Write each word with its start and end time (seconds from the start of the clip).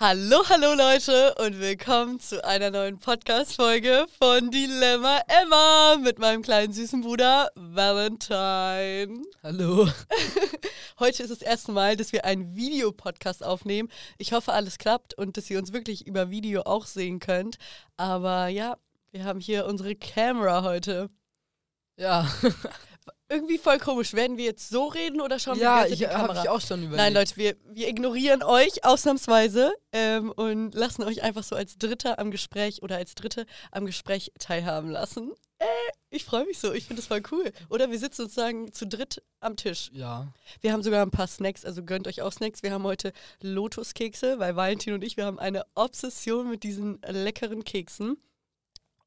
Hallo, 0.00 0.44
hallo 0.48 0.74
Leute 0.74 1.34
und 1.44 1.58
willkommen 1.58 2.20
zu 2.20 2.44
einer 2.44 2.70
neuen 2.70 2.98
Podcast-Folge 2.98 4.06
von 4.22 4.48
Dilemma 4.52 5.22
Emma 5.26 5.96
mit 5.96 6.20
meinem 6.20 6.42
kleinen 6.42 6.72
süßen 6.72 7.00
Bruder 7.00 7.50
Valentine. 7.56 9.24
Hallo. 9.42 9.88
Heute 11.00 11.24
ist 11.24 11.30
das 11.30 11.42
erste 11.42 11.72
Mal, 11.72 11.96
dass 11.96 12.12
wir 12.12 12.24
einen 12.24 12.54
Videopodcast 12.54 13.42
aufnehmen. 13.42 13.88
Ich 14.18 14.32
hoffe, 14.32 14.52
alles 14.52 14.78
klappt 14.78 15.14
und 15.14 15.36
dass 15.36 15.50
ihr 15.50 15.58
uns 15.58 15.72
wirklich 15.72 16.06
über 16.06 16.30
Video 16.30 16.62
auch 16.62 16.86
sehen 16.86 17.18
könnt. 17.18 17.58
Aber 17.96 18.46
ja, 18.46 18.76
wir 19.10 19.24
haben 19.24 19.40
hier 19.40 19.66
unsere 19.66 19.96
Kamera 19.96 20.62
heute. 20.62 21.10
Ja. 21.96 22.30
Irgendwie 23.28 23.58
voll 23.58 23.78
komisch. 23.78 24.14
Werden 24.14 24.36
wir 24.36 24.44
jetzt 24.44 24.68
so 24.70 24.86
reden 24.86 25.20
oder 25.20 25.38
schauen 25.38 25.58
ja, 25.58 25.84
wir 25.84 25.90
ich 25.90 25.98
die 25.98 26.04
ganze 26.04 26.18
habe 26.18 26.28
Kamera? 26.28 26.42
ich 26.44 26.48
auch 26.48 26.60
schon 26.60 26.80
überlegt. 26.80 26.96
Nein, 26.96 27.14
Leute, 27.14 27.36
wir, 27.36 27.56
wir 27.70 27.88
ignorieren 27.88 28.42
euch 28.42 28.84
ausnahmsweise 28.84 29.72
ähm, 29.92 30.32
und 30.32 30.74
lassen 30.74 31.02
euch 31.02 31.22
einfach 31.22 31.42
so 31.42 31.56
als 31.56 31.76
Dritter 31.78 32.18
am 32.18 32.30
Gespräch 32.30 32.82
oder 32.82 32.96
als 32.96 33.14
Dritte 33.14 33.46
am 33.70 33.86
Gespräch 33.86 34.32
teilhaben 34.38 34.90
lassen. 34.90 35.32
Äh, 35.58 35.66
ich 36.10 36.24
freue 36.24 36.46
mich 36.46 36.58
so, 36.58 36.72
ich 36.72 36.86
finde 36.86 37.02
das 37.02 37.06
voll 37.08 37.22
cool. 37.30 37.52
Oder 37.68 37.90
wir 37.90 37.98
sitzen 37.98 38.22
sozusagen 38.22 38.72
zu 38.72 38.86
dritt 38.86 39.22
am 39.40 39.56
Tisch. 39.56 39.90
Ja. 39.92 40.32
Wir 40.60 40.72
haben 40.72 40.82
sogar 40.82 41.02
ein 41.02 41.10
paar 41.10 41.26
Snacks, 41.26 41.64
also 41.64 41.82
gönnt 41.82 42.06
euch 42.06 42.22
auch 42.22 42.32
Snacks. 42.32 42.62
Wir 42.62 42.72
haben 42.72 42.84
heute 42.84 43.12
Lotuskekse, 43.42 44.38
weil 44.38 44.56
Valentin 44.56 44.94
und 44.94 45.04
ich, 45.04 45.16
wir 45.16 45.26
haben 45.26 45.38
eine 45.38 45.64
Obsession 45.74 46.48
mit 46.48 46.62
diesen 46.62 47.00
leckeren 47.06 47.64
Keksen. 47.64 48.16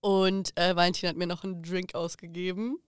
Und 0.02 0.58
äh, 0.58 0.76
Valentin 0.76 1.09
hat 1.09 1.16
mir 1.16 1.28
noch 1.28 1.44
einen 1.44 1.62
Drink 1.64 1.95
ausgegeben. 1.95 2.80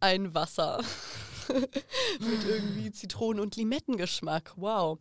Ein 0.00 0.34
Wasser. 0.34 0.82
mit 1.48 2.44
irgendwie 2.44 2.90
Zitronen- 2.90 3.40
und 3.40 3.56
Limettengeschmack. 3.56 4.52
Wow. 4.56 4.98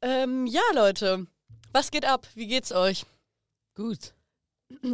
Ähm, 0.00 0.46
ja, 0.46 0.62
Leute. 0.74 1.26
Was 1.72 1.90
geht 1.90 2.04
ab? 2.04 2.26
Wie 2.34 2.46
geht's 2.46 2.72
euch? 2.72 3.04
Gut. 3.74 4.14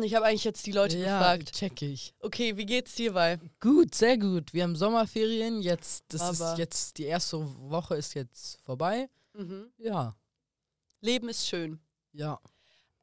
Ich 0.02 0.14
habe 0.14 0.27
eigentlich 0.27 0.44
jetzt 0.44 0.66
die 0.66 0.72
Leute 0.72 0.98
ja, 0.98 1.19
gefragt. 1.36 1.52
check 1.56 1.83
ich. 1.83 2.12
Okay, 2.20 2.56
wie 2.56 2.66
geht's 2.66 2.94
dir, 2.97 3.14
Weil? 3.14 3.38
Gut, 3.60 3.94
sehr 3.94 4.19
gut. 4.19 4.52
Wir 4.52 4.64
haben 4.64 4.75
Sommerferien. 4.77 5.62
Jetzt, 5.62 6.05
das 6.08 6.20
Aber- 6.20 6.53
ist 6.53 6.58
jetzt, 6.58 6.98
die 6.98 7.05
erste 7.05 7.38
Woche 7.70 7.94
ist 7.97 8.14
jetzt 8.14 8.60
vorbei. 8.62 9.08
Mhm. 9.34 9.70
Ja. 9.78 10.14
Leben 11.00 11.28
ist 11.28 11.47
schön. 11.47 11.78
Ja. 12.12 12.41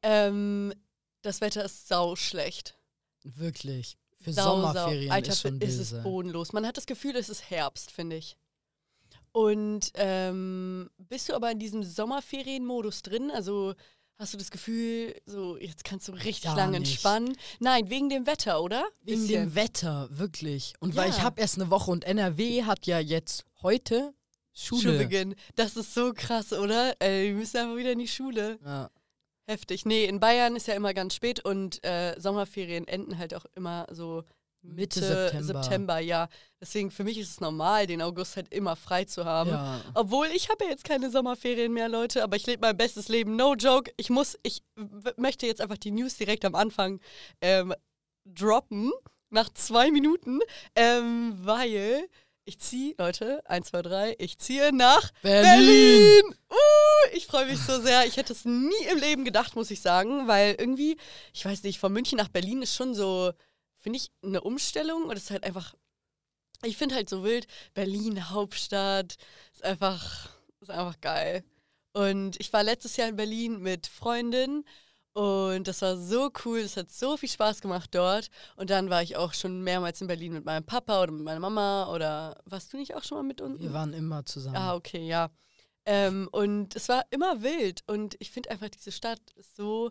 Ähm, 0.02 0.74
das 1.22 1.40
Wetter 1.40 1.64
ist 1.64 1.88
sau 1.88 2.14
schlecht. 2.14 2.78
Wirklich. 3.22 3.96
Für 4.26 4.32
Sau, 4.32 4.60
Sommerferien 4.60 5.08
sau. 5.08 5.14
Alter, 5.14 5.32
ist 5.32 5.40
schon 5.40 5.60
ist 5.60 5.78
es 5.78 6.02
bodenlos. 6.02 6.52
Man 6.52 6.66
hat 6.66 6.76
das 6.76 6.86
Gefühl, 6.86 7.14
es 7.14 7.28
ist 7.28 7.48
Herbst, 7.48 7.92
finde 7.92 8.16
ich. 8.16 8.36
Und 9.32 9.92
ähm, 9.94 10.90
bist 10.98 11.28
du 11.28 11.34
aber 11.34 11.50
in 11.52 11.58
diesem 11.60 11.82
Sommerferienmodus 11.84 13.02
drin? 13.02 13.30
Also 13.30 13.74
hast 14.18 14.32
du 14.34 14.38
das 14.38 14.50
Gefühl, 14.50 15.14
so 15.26 15.56
jetzt 15.58 15.84
kannst 15.84 16.08
du 16.08 16.12
richtig 16.12 16.44
Gar 16.44 16.56
lang 16.56 16.70
nicht. 16.72 16.78
entspannen? 16.80 17.36
Nein, 17.60 17.88
wegen 17.88 18.08
dem 18.08 18.26
Wetter, 18.26 18.60
oder? 18.62 18.84
Wegen 19.02 19.20
Bisschen. 19.20 19.42
dem 19.50 19.54
Wetter, 19.54 20.08
wirklich. 20.10 20.74
Und 20.80 20.96
weil 20.96 21.10
ich 21.10 21.18
Ja. 21.18 21.22
habe 21.24 21.40
erst 21.40 21.60
eine 21.60 21.70
Woche 21.70 21.90
und 21.90 22.04
NRW 22.04 22.64
hat 22.64 22.86
ja 22.86 22.98
jetzt 22.98 23.44
heute 23.62 24.12
Schule. 24.52 24.80
Schulbeginn. 24.82 25.34
Das 25.54 25.76
ist 25.76 25.92
so 25.94 26.12
krass, 26.14 26.52
oder? 26.52 26.94
Ey, 26.98 27.28
wir 27.28 27.34
müssen 27.34 27.58
einfach 27.58 27.76
wieder 27.76 27.92
in 27.92 27.98
die 28.00 28.08
Schule. 28.08 28.58
Ja. 28.64 28.90
Heftig. 29.48 29.86
Nee, 29.86 30.04
in 30.06 30.18
Bayern 30.20 30.56
ist 30.56 30.66
ja 30.66 30.74
immer 30.74 30.92
ganz 30.92 31.14
spät 31.14 31.44
und 31.44 31.84
äh, 31.84 32.14
Sommerferien 32.18 32.88
enden 32.88 33.18
halt 33.18 33.34
auch 33.34 33.44
immer 33.54 33.86
so 33.90 34.24
Mitte, 34.62 35.00
Mitte 35.00 35.00
September. 35.00 35.62
September. 35.62 35.98
Ja, 36.00 36.28
deswegen 36.60 36.90
für 36.90 37.04
mich 37.04 37.18
ist 37.18 37.30
es 37.30 37.40
normal, 37.40 37.86
den 37.86 38.02
August 38.02 38.36
halt 38.36 38.52
immer 38.52 38.74
frei 38.74 39.04
zu 39.04 39.24
haben. 39.24 39.50
ja. 39.50 39.80
Obwohl 39.94 40.26
ich 40.34 40.48
habe 40.48 40.64
ja 40.64 40.70
jetzt 40.70 40.84
keine 40.84 41.10
Sommerferien 41.10 41.72
mehr, 41.72 41.88
Leute, 41.88 42.22
aber 42.24 42.36
ich 42.36 42.46
lebe 42.46 42.66
mein 42.66 42.76
bestes 42.76 43.08
Leben. 43.08 43.36
No 43.36 43.54
joke. 43.54 43.92
Ich 43.96 44.10
muss, 44.10 44.38
ich 44.42 44.62
möchte 45.16 45.46
jetzt 45.46 45.60
einfach 45.60 45.78
die 45.78 45.92
News 45.92 46.16
direkt 46.16 46.44
am 46.44 46.54
Anfang 46.54 47.00
ähm, 47.40 47.72
droppen, 48.24 48.92
nach 49.30 49.50
zwei 49.52 49.90
Minuten, 49.90 50.40
ähm, 50.74 51.34
weil 51.36 52.08
ich 52.46 52.60
ziehe, 52.60 52.94
Leute, 52.96 53.42
eins, 53.44 53.68
zwei, 53.68 53.82
drei, 53.82 54.14
ich 54.18 54.38
ziehe 54.38 54.72
nach 54.72 55.10
Berlin. 55.20 55.42
Berlin! 55.42 56.34
Uh, 56.48 57.16
ich 57.16 57.26
freue 57.26 57.46
mich 57.46 57.58
so 57.58 57.80
sehr. 57.80 58.06
Ich 58.06 58.16
hätte 58.16 58.32
es 58.32 58.44
nie 58.44 58.84
im 58.90 58.98
Leben 58.98 59.24
gedacht, 59.24 59.56
muss 59.56 59.70
ich 59.72 59.80
sagen, 59.80 60.28
weil 60.28 60.54
irgendwie, 60.56 60.96
ich 61.34 61.44
weiß 61.44 61.64
nicht, 61.64 61.80
von 61.80 61.92
München 61.92 62.16
nach 62.16 62.28
Berlin 62.28 62.62
ist 62.62 62.76
schon 62.76 62.94
so, 62.94 63.32
finde 63.76 63.98
ich, 63.98 64.12
eine 64.22 64.40
Umstellung 64.40 65.04
und 65.04 65.16
es 65.16 65.24
ist 65.24 65.30
halt 65.32 65.44
einfach, 65.44 65.74
ich 66.62 66.76
finde 66.76 66.94
halt 66.94 67.10
so 67.10 67.24
wild, 67.24 67.48
Berlin, 67.74 68.30
Hauptstadt, 68.30 69.16
ist 69.52 69.64
einfach, 69.64 70.30
ist 70.60 70.70
einfach 70.70 71.00
geil. 71.00 71.44
Und 71.92 72.38
ich 72.38 72.52
war 72.52 72.62
letztes 72.62 72.96
Jahr 72.96 73.08
in 73.08 73.16
Berlin 73.16 73.60
mit 73.60 73.88
Freundinnen 73.88 74.64
und 75.16 75.66
das 75.66 75.80
war 75.80 75.96
so 75.96 76.30
cool, 76.44 76.58
es 76.58 76.76
hat 76.76 76.90
so 76.90 77.16
viel 77.16 77.30
Spaß 77.30 77.62
gemacht 77.62 77.88
dort. 77.94 78.28
Und 78.56 78.68
dann 78.68 78.90
war 78.90 79.02
ich 79.02 79.16
auch 79.16 79.32
schon 79.32 79.62
mehrmals 79.62 80.02
in 80.02 80.08
Berlin 80.08 80.34
mit 80.34 80.44
meinem 80.44 80.66
Papa 80.66 81.02
oder 81.02 81.10
mit 81.10 81.22
meiner 81.22 81.40
Mama 81.40 81.90
oder 81.90 82.38
warst 82.44 82.70
du 82.70 82.76
nicht 82.76 82.94
auch 82.94 83.02
schon 83.02 83.16
mal 83.16 83.24
mit 83.24 83.40
uns? 83.40 83.58
Wir 83.58 83.72
waren 83.72 83.94
immer 83.94 84.26
zusammen. 84.26 84.56
Ah, 84.56 84.74
okay, 84.74 85.06
ja. 85.06 85.30
Ähm, 85.86 86.28
und 86.32 86.76
es 86.76 86.90
war 86.90 87.06
immer 87.08 87.42
wild. 87.42 87.82
Und 87.86 88.16
ich 88.18 88.30
finde 88.30 88.50
einfach, 88.50 88.68
diese 88.68 88.92
Stadt 88.92 89.22
ist 89.36 89.56
so 89.56 89.90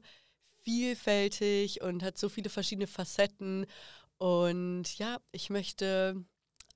vielfältig 0.61 1.81
und 1.81 2.03
hat 2.03 2.19
so 2.19 2.29
viele 2.29 2.51
verschiedene 2.51 2.85
Facetten. 2.85 3.65
Und 4.19 4.95
ja, 4.99 5.17
ich 5.31 5.49
möchte 5.49 6.23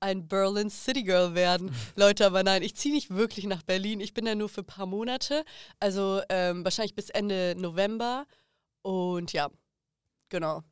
ein 0.00 0.26
Berlin 0.26 0.70
City 0.70 1.04
Girl 1.04 1.36
werden. 1.36 1.70
Leute, 1.94 2.26
aber 2.26 2.42
nein, 2.42 2.62
ich 2.62 2.74
ziehe 2.74 2.92
nicht 2.92 3.10
wirklich 3.10 3.46
nach 3.46 3.62
Berlin. 3.62 4.00
Ich 4.00 4.12
bin 4.12 4.24
da 4.24 4.34
nur 4.34 4.48
für 4.48 4.62
ein 4.62 4.66
paar 4.66 4.86
Monate. 4.86 5.44
Also 5.78 6.20
ähm, 6.28 6.64
wahrscheinlich 6.64 6.96
bis 6.96 7.10
Ende 7.10 7.54
November. 7.56 8.26
Und 8.82 9.32
ja, 9.32 9.50
genau. 10.28 10.62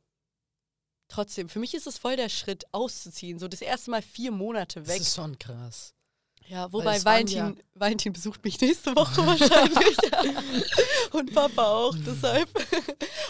Trotzdem, 1.07 1.49
für 1.49 1.59
mich 1.59 1.73
ist 1.73 1.87
es 1.87 1.97
voll 1.97 2.15
der 2.15 2.29
Schritt, 2.29 2.65
auszuziehen. 2.71 3.39
So 3.39 3.47
das 3.47 3.61
erste 3.61 3.91
Mal 3.91 4.01
vier 4.01 4.31
Monate 4.31 4.81
das 4.81 4.89
weg. 4.89 5.01
ist 5.01 5.15
schon 5.15 5.37
krass. 5.39 5.95
Ja, 6.49 6.73
wobei 6.73 6.95
es 6.95 7.05
waren 7.05 7.27
Valentin, 7.27 7.63
Valentin 7.75 8.11
besucht 8.11 8.43
mich 8.43 8.59
nächste 8.59 8.95
Woche 8.95 9.17
wahrscheinlich. 9.25 9.97
Und 11.11 11.31
Papa 11.31 11.63
auch, 11.63 11.95
deshalb. 11.95 12.49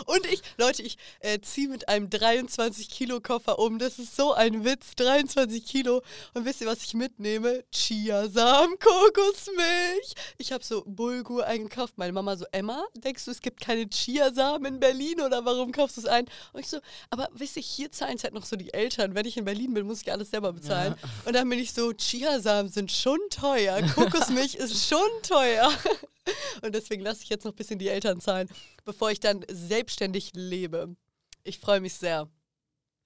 Und 0.05 0.25
ich, 0.25 0.41
Leute, 0.57 0.83
ich 0.83 0.97
äh, 1.19 1.39
ziehe 1.41 1.67
mit 1.67 1.89
einem 1.89 2.07
23-Kilo-Koffer 2.07 3.59
um. 3.59 3.77
Das 3.77 3.99
ist 3.99 4.15
so 4.15 4.33
ein 4.33 4.63
Witz, 4.63 4.95
23 4.95 5.65
Kilo. 5.65 6.01
Und 6.33 6.45
wisst 6.45 6.61
ihr, 6.61 6.67
was 6.67 6.81
ich 6.83 6.93
mitnehme? 6.93 7.65
Chiasamen, 7.73 8.79
Kokosmilch. 8.79 10.13
Ich 10.37 10.53
habe 10.53 10.63
so 10.63 10.83
Bulgur 10.85 11.45
eingekauft. 11.45 11.97
Meine 11.97 12.13
Mama 12.13 12.37
so, 12.37 12.45
Emma, 12.53 12.85
denkst 13.03 13.25
du, 13.25 13.31
es 13.31 13.41
gibt 13.41 13.59
keine 13.59 13.89
Chiasamen 13.89 14.75
in 14.75 14.79
Berlin 14.79 15.19
oder 15.19 15.43
warum 15.43 15.73
kaufst 15.73 15.97
du 15.97 16.01
es 16.01 16.07
ein? 16.07 16.23
Und 16.53 16.61
ich 16.61 16.69
so, 16.69 16.79
aber 17.09 17.27
wisst 17.33 17.57
ihr, 17.57 17.63
hier 17.63 17.91
zahlen 17.91 18.15
es 18.15 18.23
halt 18.23 18.33
noch 18.33 18.45
so 18.45 18.55
die 18.55 18.73
Eltern. 18.73 19.13
Wenn 19.13 19.25
ich 19.25 19.35
in 19.35 19.43
Berlin 19.43 19.73
bin, 19.73 19.85
muss 19.85 20.01
ich 20.03 20.11
alles 20.11 20.31
selber 20.31 20.53
bezahlen. 20.53 20.95
Und 21.25 21.35
dann 21.35 21.49
bin 21.49 21.59
ich 21.59 21.73
so, 21.73 21.91
Chiasamen 21.91 22.71
sind 22.71 22.89
schon 22.91 23.08
teuer. 23.29 23.81
Kokosmilch 23.95 24.55
ist 24.55 24.87
schon 24.87 25.09
teuer. 25.23 25.71
Und 26.61 26.75
deswegen 26.75 27.03
lasse 27.03 27.23
ich 27.23 27.29
jetzt 27.29 27.45
noch 27.45 27.53
ein 27.53 27.55
bisschen 27.55 27.79
die 27.79 27.87
Eltern 27.87 28.21
zahlen, 28.21 28.49
bevor 28.85 29.11
ich 29.11 29.19
dann 29.19 29.45
selbstständig 29.49 30.31
lebe. 30.33 30.95
Ich 31.43 31.59
freue 31.59 31.79
mich 31.79 31.95
sehr. 31.95 32.29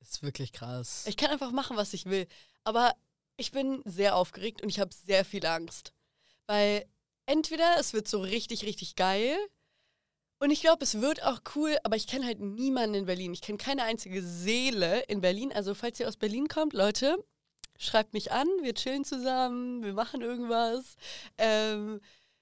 Ist 0.02 0.24
wirklich 0.24 0.52
krass. 0.52 1.06
Ich 1.08 1.18
kann 1.18 1.32
einfach 1.32 1.52
machen, 1.52 1.78
was 1.78 1.94
ich 1.94 2.06
will. 2.06 2.28
Aber 2.64 2.94
ich 3.38 3.52
bin 3.52 3.82
sehr 3.86 4.16
aufgeregt 4.16 4.62
und 4.62 4.70
ich 4.70 4.80
habe 4.80 4.94
sehr 4.94 5.24
viel 5.26 5.46
Angst. 5.46 5.94
Weil 6.46 6.86
entweder 7.26 7.78
es 7.80 7.94
wird 7.94 8.08
so 8.08 8.20
richtig, 8.20 8.66
richtig 8.66 8.96
geil. 8.96 9.38
Und 10.40 10.52
ich 10.52 10.62
glaube, 10.62 10.84
es 10.84 11.00
wird 11.00 11.24
auch 11.24 11.40
cool, 11.56 11.78
aber 11.84 11.96
ich 11.96 12.08
kenne 12.08 12.26
halt 12.26 12.42
niemanden 12.42 12.96
in 12.96 13.06
Berlin. 13.06 13.34
Ich 13.34 13.42
kenne 13.42 13.58
keine 13.58 13.84
einzige 13.84 14.22
Seele 14.22 15.02
in 15.04 15.22
Berlin. 15.22 15.54
Also, 15.54 15.74
falls 15.74 16.00
ihr 16.02 16.08
aus 16.08 16.18
Berlin 16.18 16.50
kommt, 16.50 16.74
Leute, 16.74 17.18
schreibt 17.78 18.14
mich 18.14 18.32
an, 18.32 18.48
wir 18.62 18.74
chillen 18.74 19.04
zusammen, 19.06 19.84
wir 19.84 19.94
machen 19.94 20.22
irgendwas. 20.22 20.96
Ähm, 21.38 22.00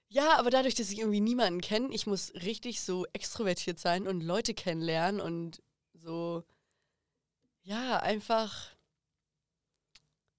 ja, 0.09 0.37
aber 0.37 0.49
dadurch, 0.49 0.75
dass 0.75 0.91
ich 0.91 0.99
irgendwie 0.99 1.21
niemanden 1.21 1.61
kenne, 1.61 1.93
ich 1.93 2.05
muss 2.05 2.33
richtig 2.33 2.81
so 2.81 3.05
extrovertiert 3.13 3.79
sein 3.79 4.07
und 4.07 4.21
Leute 4.21 4.53
kennenlernen 4.53 5.21
und 5.21 5.61
so, 5.93 6.43
ja, 7.63 7.97
einfach 8.01 8.71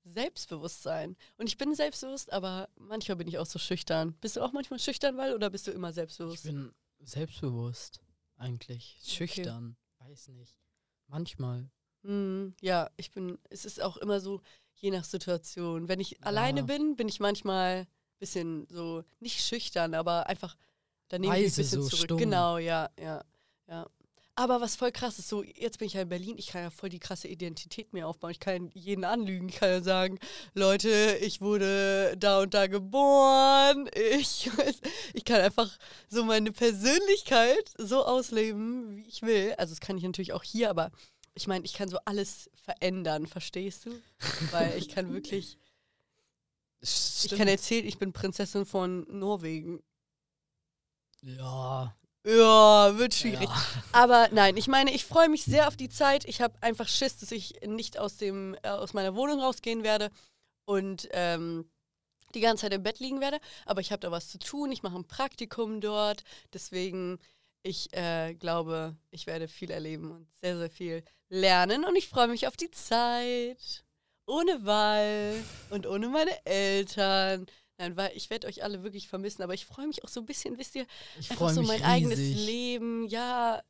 selbstbewusst 0.05 0.82
sein. 0.82 1.17
Und 1.38 1.46
ich 1.46 1.58
bin 1.58 1.75
selbstbewusst, 1.75 2.32
aber 2.32 2.69
manchmal 2.76 3.17
bin 3.17 3.28
ich 3.28 3.38
auch 3.38 3.46
so 3.46 3.58
schüchtern. 3.58 4.14
Bist 4.20 4.37
du 4.37 4.43
auch 4.43 4.52
manchmal 4.52 4.78
schüchtern, 4.78 5.17
weil 5.17 5.34
oder 5.34 5.49
bist 5.50 5.67
du 5.67 5.70
immer 5.70 5.88
Ich 5.90 5.94
selbstbewusst? 5.94 6.43
bin 6.44 6.72
selbstbewusst, 7.00 8.00
eigentlich. 8.37 8.99
Schüchtern, 9.05 9.76
weiß 10.00 10.28
nicht. 10.28 10.58
Manchmal. 11.06 11.70
Hm, 12.04 12.54
ja, 12.60 12.90
ich 12.96 13.10
bin, 13.10 13.38
es 13.50 13.64
ist 13.64 13.81
auch 13.81 13.96
immer 13.96 14.20
so, 14.20 14.40
je 14.75 14.90
nach 14.90 15.04
Situation. 15.04 15.88
Wenn 15.88 16.00
ich 16.00 16.12
Ja. 16.12 16.19
alleine 16.22 16.64
bin, 16.64 16.96
bin 16.96 17.08
ich 17.08 17.20
manchmal 17.20 17.81
ein 17.81 17.87
bisschen 18.19 18.66
so, 18.70 19.04
nicht 19.20 19.40
schüchtern, 19.44 19.94
aber 19.94 20.26
einfach, 20.26 20.56
dann 21.08 21.20
nehme 21.20 21.38
ich 21.38 21.52
ein 21.52 21.56
bisschen 21.56 21.82
so 21.82 21.88
zurück. 21.88 22.04
stumm. 22.04 22.19
Genau, 22.19 22.58
ja, 22.58 22.90
ja, 23.00 23.22
ja. 23.69 23.87
Aber 24.34 24.62
was 24.62 24.76
voll 24.76 24.90
krass 24.93 25.19
ist, 25.19 25.28
so 25.28 25.43
jetzt 25.43 25.78
bin 25.78 25.87
ich 25.87 25.93
ja 25.93 26.00
in 26.00 26.08
Berlin, 26.08 26.37
ich 26.38 26.46
kann 26.46 26.62
ja 26.62 26.70
voll 26.70 26.88
die 26.88 26.99
krasse 26.99 27.28
Identität 27.28 27.93
mir 27.93 28.08
aufbauen. 28.08 28.31
Ich 28.31 28.40
kann 28.40 28.70
jeden 28.72 29.05
anlügen. 29.05 29.50
Ich 29.50 29.56
kann 29.56 29.69
ja 29.69 29.82
sagen, 29.82 30.19
Leute, 30.55 31.19
ich 31.20 31.43
wurde 31.43 32.16
da 32.16 32.40
und 32.40 32.55
da 32.55 32.66
geboren. 32.66 33.90
Ich, 33.94 34.50
ich 35.12 35.25
kann 35.26 35.43
einfach 35.43 35.70
so 36.08 36.25
meine 36.25 36.50
Persönlichkeit 36.50 37.72
so 37.76 38.06
ausleben, 38.06 38.96
wie 38.96 39.06
ich 39.06 39.20
will. 39.20 39.55
Also 39.58 39.72
das 39.75 39.81
kann 39.81 39.98
ich 39.98 40.02
natürlich 40.05 40.32
auch 40.32 40.43
hier, 40.44 40.70
aber 40.70 40.90
ich 41.34 41.46
meine, 41.46 41.64
ich 41.64 41.75
kann 41.75 41.88
so 41.88 41.99
alles 42.05 42.50
verändern, 42.55 43.26
verstehst 43.26 43.87
du? 43.87 43.90
Weil 44.50 44.76
ich 44.76 44.88
kann 44.88 45.12
wirklich, 45.12 45.58
ich 46.81 47.34
kann 47.37 47.49
erzählen, 47.49 47.87
ich 47.87 47.99
bin 47.99 48.12
Prinzessin 48.12 48.67
von 48.67 49.06
Norwegen. 49.08 49.82
Ja. 51.23 51.96
Ja, 52.25 52.96
wird 52.99 53.14
schwierig. 53.14 53.49
Ja. 53.49 53.64
Aber 53.93 54.29
nein, 54.31 54.56
ich 54.56 54.69
meine, 54.69 54.93
ich 54.93 55.05
freue 55.05 55.29
mich 55.29 55.43
sehr 55.44 55.67
auf 55.67 55.76
die 55.76 55.88
Zeit. 55.88 56.25
Ich 56.25 56.40
habe 56.40 56.55
einfach 56.61 56.87
Schiss, 56.87 57.17
dass 57.17 57.32
ich 57.32 57.61
nicht 57.67 57.99
aus, 57.99 58.17
dem, 58.17 58.56
äh, 58.62 58.69
aus 58.69 58.93
meiner 58.94 59.17
Wohnung 59.17 59.40
rausgehen 59.40 59.82
werde 59.82 60.11
und 60.64 61.08
ähm, 61.11 61.69
die 62.34 62.40
ganze 62.40 62.62
Zeit 62.62 62.75
im 62.75 62.82
Bett 62.84 63.00
liegen 63.00 63.20
werde. 63.20 63.40
Aber 63.67 63.81
ich 63.81 63.90
habe 63.90 64.00
da 64.00 64.12
was 64.12 64.29
zu 64.29 64.38
tun. 64.38 64.70
Ich 64.70 64.84
mache 64.84 64.96
ein 64.96 65.05
Praktikum 65.05 65.81
dort. 65.81 66.23
Deswegen, 66.52 67.19
ich 67.62 67.93
äh, 67.93 68.35
glaube, 68.35 68.97
ich 69.11 69.26
werde 69.26 69.49
viel 69.49 69.70
erleben 69.70 70.11
und 70.11 70.26
sehr, 70.41 70.59
sehr 70.59 70.70
viel 70.70 71.05
lernen. 71.29 71.85
Und 71.85 71.97
ich 71.97 72.09
freue 72.09 72.29
mich 72.29 72.47
auf 72.47 72.56
die 72.56 72.70
Zeit. 72.70 73.85
Ohne 74.26 74.64
Wall 74.64 75.43
und 75.70 75.87
ohne 75.87 76.09
meine 76.09 76.44
Eltern. 76.47 77.47
Nein, 77.79 77.97
weil 77.97 78.12
ich 78.17 78.31
werde 78.31 78.47
euch 78.47 78.62
alle 78.62 78.82
wirklich 78.82 79.09
vermissen, 79.09 79.43
aber 79.43 79.55
ich 79.55 79.67
freue 79.67 79.87
mich 79.88 80.05
auch 80.05 80.09
so 80.09 80.20
ein 80.20 80.26
bisschen, 80.26 80.56
wisst 80.59 80.75
ihr, 80.76 80.87
Ich 81.19 81.31
einfach 81.31 81.50
so 81.50 81.61
mich 81.61 81.69
mein 81.69 81.76
riesig. 81.79 81.87
eigenes 81.93 82.19
Leben. 82.47 83.06
Ja, 83.09 83.62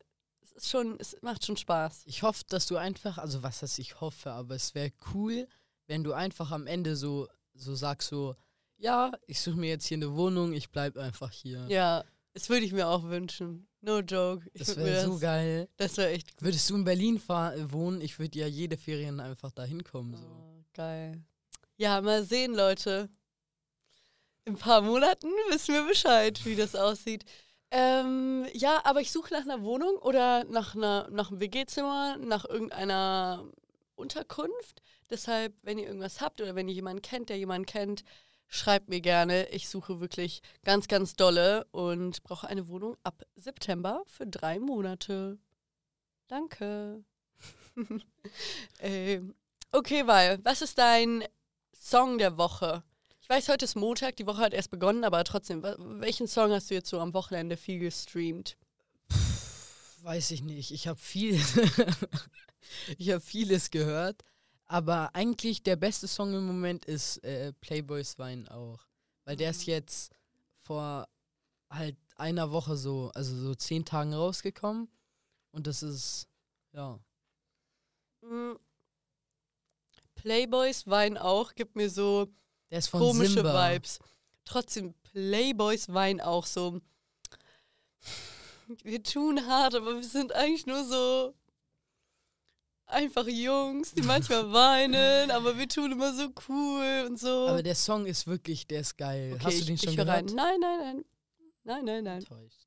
es 0.42 0.52
ist 0.52 0.68
schon, 0.70 0.96
es 1.00 1.16
macht 1.22 1.46
schon 1.46 1.56
Spaß. 1.56 2.02
Ich 2.06 2.22
hoffe, 2.22 2.44
dass 2.48 2.66
du 2.66 2.76
einfach, 2.76 3.16
also 3.18 3.42
was 3.42 3.62
heißt 3.62 3.78
ich 3.78 4.00
hoffe, 4.00 4.30
aber 4.32 4.54
es 4.54 4.74
wäre 4.74 4.92
cool, 5.14 5.48
wenn 5.86 6.04
du 6.04 6.12
einfach 6.12 6.50
am 6.50 6.66
Ende 6.66 6.96
so, 6.96 7.28
so 7.54 7.74
sagst 7.74 8.08
so, 8.08 8.36
ja, 8.76 9.12
ich 9.26 9.40
suche 9.40 9.56
mir 9.56 9.68
jetzt 9.70 9.86
hier 9.86 9.96
eine 9.96 10.14
Wohnung, 10.14 10.52
ich 10.52 10.70
bleib 10.70 10.96
einfach 10.98 11.30
hier. 11.30 11.64
Ja, 11.68 12.04
das 12.34 12.48
würde 12.48 12.64
ich 12.64 12.72
mir 12.72 12.88
auch 12.88 13.04
wünschen. 13.04 13.66
No 13.80 13.98
joke. 13.98 14.46
Ich 14.54 14.60
das 14.60 14.76
wäre 14.76 15.04
so 15.04 15.18
geil. 15.18 15.68
Das 15.76 15.96
wäre 15.96 16.10
echt 16.10 16.36
gut. 16.36 16.42
Würdest 16.42 16.70
du 16.70 16.76
in 16.76 16.84
Berlin 16.84 17.20
wohnen, 17.26 18.00
ich 18.00 18.18
würde 18.18 18.38
ja 18.38 18.46
jede 18.46 18.76
Ferien 18.76 19.20
einfach 19.20 19.50
da 19.50 19.64
hinkommen. 19.64 20.16
So. 20.16 20.24
Oh, 20.24 20.64
geil. 20.72 21.20
Ja, 21.76 22.00
mal 22.00 22.24
sehen, 22.24 22.54
Leute. 22.54 23.08
In 24.44 24.54
ein 24.54 24.58
paar 24.58 24.82
Monaten 24.82 25.28
wissen 25.50 25.74
wir 25.74 25.86
Bescheid, 25.86 26.40
wie 26.44 26.56
das 26.56 26.74
aussieht. 26.74 27.24
Ähm, 27.70 28.46
ja, 28.52 28.82
aber 28.84 29.00
ich 29.00 29.10
suche 29.10 29.32
nach 29.32 29.42
einer 29.42 29.62
Wohnung 29.62 29.96
oder 29.96 30.44
nach, 30.44 30.74
einer, 30.74 31.08
nach 31.10 31.30
einem 31.30 31.40
WG-Zimmer, 31.40 32.18
nach 32.18 32.44
irgendeiner 32.44 33.44
Unterkunft. 33.94 34.82
Deshalb, 35.10 35.54
wenn 35.62 35.78
ihr 35.78 35.86
irgendwas 35.86 36.20
habt 36.20 36.40
oder 36.40 36.54
wenn 36.54 36.68
ihr 36.68 36.74
jemanden 36.74 37.02
kennt, 37.02 37.30
der 37.30 37.38
jemanden 37.38 37.66
kennt, 37.66 38.04
schreibt 38.52 38.88
mir 38.88 39.00
gerne. 39.00 39.48
Ich 39.48 39.68
suche 39.68 40.00
wirklich 40.00 40.42
ganz, 40.62 40.86
ganz 40.86 41.14
dolle 41.14 41.66
und 41.70 42.22
brauche 42.22 42.46
eine 42.46 42.68
Wohnung 42.68 42.96
ab 43.02 43.22
September 43.34 44.02
für 44.06 44.26
drei 44.26 44.58
Monate. 44.58 45.38
Danke. 46.28 47.02
ähm, 48.80 49.34
okay, 49.72 50.06
Weil, 50.06 50.38
was 50.44 50.60
ist 50.60 50.76
dein 50.78 51.24
Song 51.74 52.18
der 52.18 52.36
Woche? 52.36 52.84
Ich 53.22 53.28
weiß, 53.28 53.48
heute 53.48 53.64
ist 53.64 53.74
Montag, 53.74 54.16
die 54.16 54.26
Woche 54.26 54.42
hat 54.42 54.52
erst 54.52 54.70
begonnen, 54.70 55.04
aber 55.04 55.24
trotzdem, 55.24 55.62
welchen 55.62 56.26
Song 56.26 56.52
hast 56.52 56.70
du 56.70 56.74
jetzt 56.74 56.90
so 56.90 57.00
am 57.00 57.14
Wochenende 57.14 57.56
viel 57.56 57.78
gestreamt? 57.78 58.58
Weiß 60.02 60.30
ich 60.32 60.42
nicht. 60.42 60.72
Ich 60.72 60.88
habe 60.88 60.98
viel, 60.98 61.40
ich 62.98 63.10
habe 63.10 63.20
vieles 63.20 63.70
gehört, 63.70 64.22
aber 64.72 65.14
eigentlich 65.14 65.62
der 65.62 65.76
beste 65.76 66.08
Song 66.08 66.32
im 66.32 66.46
Moment 66.46 66.86
ist 66.86 67.18
äh, 67.24 67.52
Playboys 67.60 68.18
Wein 68.18 68.48
auch, 68.48 68.86
weil 69.24 69.36
der 69.36 69.50
ist 69.50 69.66
jetzt 69.66 70.12
vor 70.62 71.08
halt 71.68 71.96
einer 72.16 72.52
Woche 72.52 72.76
so, 72.76 73.10
also 73.14 73.36
so 73.36 73.54
zehn 73.54 73.84
Tagen 73.84 74.14
rausgekommen 74.14 74.88
und 75.50 75.66
das 75.66 75.82
ist 75.82 76.26
ja 76.72 76.98
Mm. 78.22 78.52
Playboys 80.14 80.86
Wein 80.86 81.18
auch, 81.18 81.54
gibt 81.54 81.76
mir 81.76 81.90
so 81.90 82.28
komische 82.92 83.30
Simba. 83.30 83.74
Vibes. 83.74 83.98
Trotzdem, 84.44 84.94
Playboys 85.02 85.92
Wein 85.92 86.20
auch 86.20 86.46
so. 86.46 86.80
Wir 88.84 89.02
tun 89.02 89.46
hart, 89.46 89.74
aber 89.74 89.96
wir 89.96 90.04
sind 90.04 90.32
eigentlich 90.32 90.66
nur 90.66 90.84
so 90.84 91.34
einfach 92.86 93.26
Jungs, 93.26 93.92
die 93.92 94.02
manchmal 94.02 94.52
weinen, 94.52 95.30
aber 95.30 95.58
wir 95.58 95.68
tun 95.68 95.92
immer 95.92 96.12
so 96.14 96.28
cool 96.48 97.06
und 97.08 97.18
so. 97.18 97.48
Aber 97.48 97.62
der 97.62 97.74
Song 97.74 98.06
ist 98.06 98.26
wirklich, 98.26 98.66
der 98.66 98.80
ist 98.80 98.96
geil. 98.96 99.32
okay, 99.34 99.44
Hast 99.44 99.54
du 99.56 99.60
ich, 99.60 99.66
den 99.66 99.78
schon 99.78 99.90
ich 99.90 99.96
gehört? 99.96 100.16
rein. 100.16 100.26
Nein, 100.26 100.60
nein, 100.60 100.78
nein. 100.80 101.04
Nein, 101.64 101.84
nein, 101.84 102.04
nein. 102.04 102.18
Enttäuscht. 102.18 102.66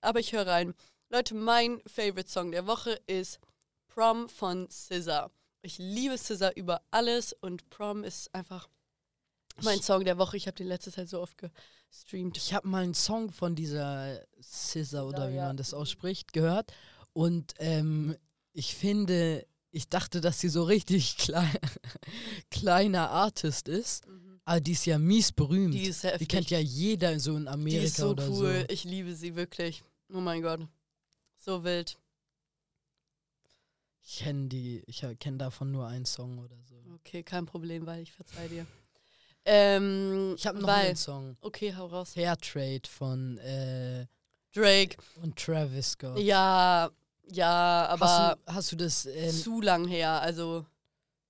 Aber 0.00 0.20
ich 0.20 0.32
höre 0.32 0.46
rein. 0.46 0.74
Leute, 1.08 1.34
mein 1.34 1.80
Favorite 1.86 2.30
Song 2.30 2.50
der 2.50 2.66
Woche 2.66 3.00
ist 3.06 3.38
Prom 3.86 4.28
von 4.28 4.68
SZA. 4.70 5.30
Ich 5.62 5.78
liebe 5.78 6.18
SZA 6.18 6.50
über 6.50 6.82
alles 6.90 7.32
und 7.32 7.68
Prom 7.70 8.04
ist 8.04 8.34
einfach 8.34 8.68
mein 9.62 9.80
Song 9.80 10.04
der 10.04 10.18
Woche. 10.18 10.36
Ich 10.36 10.46
habe 10.46 10.56
den 10.56 10.66
letzte 10.66 10.92
Zeit 10.92 11.08
so 11.08 11.20
oft 11.20 11.36
gestreamt. 11.38 12.36
Ich 12.36 12.52
habe 12.52 12.68
mal 12.68 12.82
einen 12.82 12.94
Song 12.94 13.30
von 13.30 13.54
dieser 13.54 14.20
Scissor 14.40 15.06
oder 15.06 15.30
wie 15.30 15.36
ja. 15.36 15.46
man 15.46 15.56
das 15.56 15.74
ausspricht 15.74 16.32
gehört 16.32 16.72
und 17.12 17.54
ähm, 17.58 18.16
ich 18.58 18.74
finde, 18.74 19.46
ich 19.70 19.88
dachte, 19.88 20.20
dass 20.22 20.40
sie 20.40 20.48
so 20.48 20.64
richtig 20.64 21.16
klein, 21.18 21.58
kleiner 22.50 23.10
Artist 23.10 23.68
ist, 23.68 24.06
aber 24.44 24.60
die 24.60 24.72
ist 24.72 24.86
ja 24.86 24.98
mies 24.98 25.32
berühmt. 25.32 25.74
Die 25.74 25.82
ist 25.84 26.04
heftig. 26.04 26.20
Die 26.20 26.26
kennt 26.36 26.50
ja 26.50 26.58
jeder 26.58 27.18
so 27.20 27.36
in 27.36 27.48
Amerika 27.48 27.80
Die 27.80 27.86
ist 27.86 27.96
so 27.96 28.10
oder 28.10 28.28
cool. 28.28 28.60
so. 28.68 28.72
Ich 28.72 28.84
liebe 28.84 29.14
sie 29.14 29.34
wirklich. 29.36 29.82
Oh 30.12 30.20
mein 30.20 30.40
Gott. 30.40 30.60
So 31.36 31.64
wild. 31.64 31.98
Ich 34.02 34.18
kenne 34.20 34.46
die, 34.48 34.82
ich 34.86 35.04
kenne 35.18 35.36
davon 35.38 35.72
nur 35.72 35.86
einen 35.88 36.06
Song 36.06 36.38
oder 36.38 36.56
so. 36.62 36.76
Okay, 36.94 37.22
kein 37.24 37.44
Problem, 37.44 37.86
weil 37.86 38.02
ich 38.02 38.12
verzeih 38.12 38.46
dir. 38.48 38.66
Ähm, 39.44 40.34
Ich 40.38 40.46
habe 40.46 40.60
noch 40.60 40.68
weil, 40.68 40.86
einen 40.86 40.96
Song. 40.96 41.36
Okay, 41.40 41.74
hau 41.74 41.86
raus. 41.86 42.12
Fair 42.12 42.36
Trade 42.38 42.82
von 42.88 43.38
äh, 43.38 44.06
Drake. 44.52 44.96
und 45.22 45.36
Travis 45.36 45.90
Scott. 45.90 46.18
Ja, 46.18 46.90
ja, 47.26 47.86
aber 47.88 48.06
hast, 48.06 48.36
du, 48.46 48.52
hast 48.54 48.72
du 48.72 48.76
das? 48.76 49.06
Ähm, 49.06 49.30
zu 49.30 49.60
lang 49.60 49.86
her. 49.86 50.20
Also, 50.20 50.64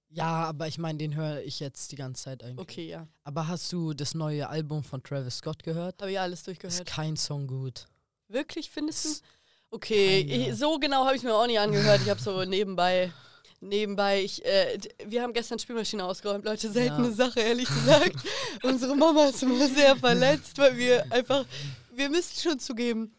ja, 0.08 0.44
aber 0.44 0.69
ich 0.69 0.78
meine, 0.78 0.98
den 0.98 1.14
höre 1.14 1.40
ich 1.43 1.60
jetzt 1.60 1.93
die 1.93 1.96
ganze 1.96 2.25
Zeit 2.25 2.44
eigentlich. 2.44 2.58
okay, 2.58 2.88
ja. 2.88 3.06
Aber 3.25 3.48
hast 3.48 3.72
du 3.72 3.93
das 3.93 4.14
neue 4.14 4.48
Album 4.48 4.82
von 4.84 5.02
Travis 5.02 5.38
Scott 5.38 5.62
gehört? 5.62 6.00
Habe 6.00 6.12
ich 6.12 6.20
alles 6.20 6.40
Ist 6.40 6.46
durchgehört. 6.46 6.87
kein 6.87 7.16
Song 7.16 7.46
gut. 7.46 7.87
Wirklich, 8.28 8.70
findest 8.70 9.05
du? 9.05 9.08
Ist 9.10 9.24
Okay, 9.70 10.20
ich, 10.20 10.56
so 10.56 10.79
genau 10.79 11.05
habe 11.05 11.17
ich 11.17 11.22
mir 11.22 11.34
auch 11.34 11.46
nicht 11.46 11.58
angehört. 11.58 12.00
Ich 12.03 12.08
habe 12.08 12.20
so 12.20 12.44
nebenbei, 12.46 13.12
nebenbei, 13.60 14.22
ich, 14.22 14.44
äh, 14.44 14.79
wir 15.05 15.22
haben 15.22 15.32
gestern 15.32 15.58
Spülmaschine 15.58 16.05
ausgeräumt, 16.05 16.44
Leute, 16.44 16.70
seltene 16.70 17.08
Ja. 17.08 17.12
Sache, 17.15 17.41
ehrlich 17.41 17.69
gesagt. 17.69 18.15
Unsere 18.62 18.94
Mama 18.96 19.24
ist 19.26 19.43
immer 19.43 19.67
sehr 19.67 19.96
verletzt, 19.96 20.56
weil 20.58 20.76
wir 20.79 21.05
einfach, 21.12 21.44
wir 21.93 22.08
müssen 22.08 22.41
schon 22.41 22.58
zugeben, 22.60 23.12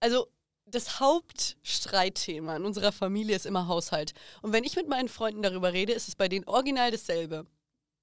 also 0.00 0.26
das 0.72 1.00
Hauptstreitthema 1.00 2.56
in 2.56 2.64
unserer 2.64 2.92
Familie 2.92 3.36
ist 3.36 3.46
immer 3.46 3.68
Haushalt. 3.68 4.12
Und 4.40 4.52
wenn 4.52 4.64
ich 4.64 4.74
mit 4.74 4.88
meinen 4.88 5.08
Freunden 5.08 5.42
darüber 5.42 5.72
rede, 5.72 5.92
ist 5.92 6.08
es 6.08 6.16
bei 6.16 6.28
denen 6.28 6.46
original 6.46 6.90
dasselbe. 6.90 7.46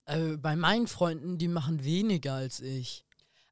Äh, 0.06 0.38
bei 0.38 0.56
meinen 0.56 0.88
Freunden, 0.88 1.38
die 1.38 1.48
machen 1.48 1.84
weniger 1.84 2.34
als 2.34 2.60
ich. 2.62 3.06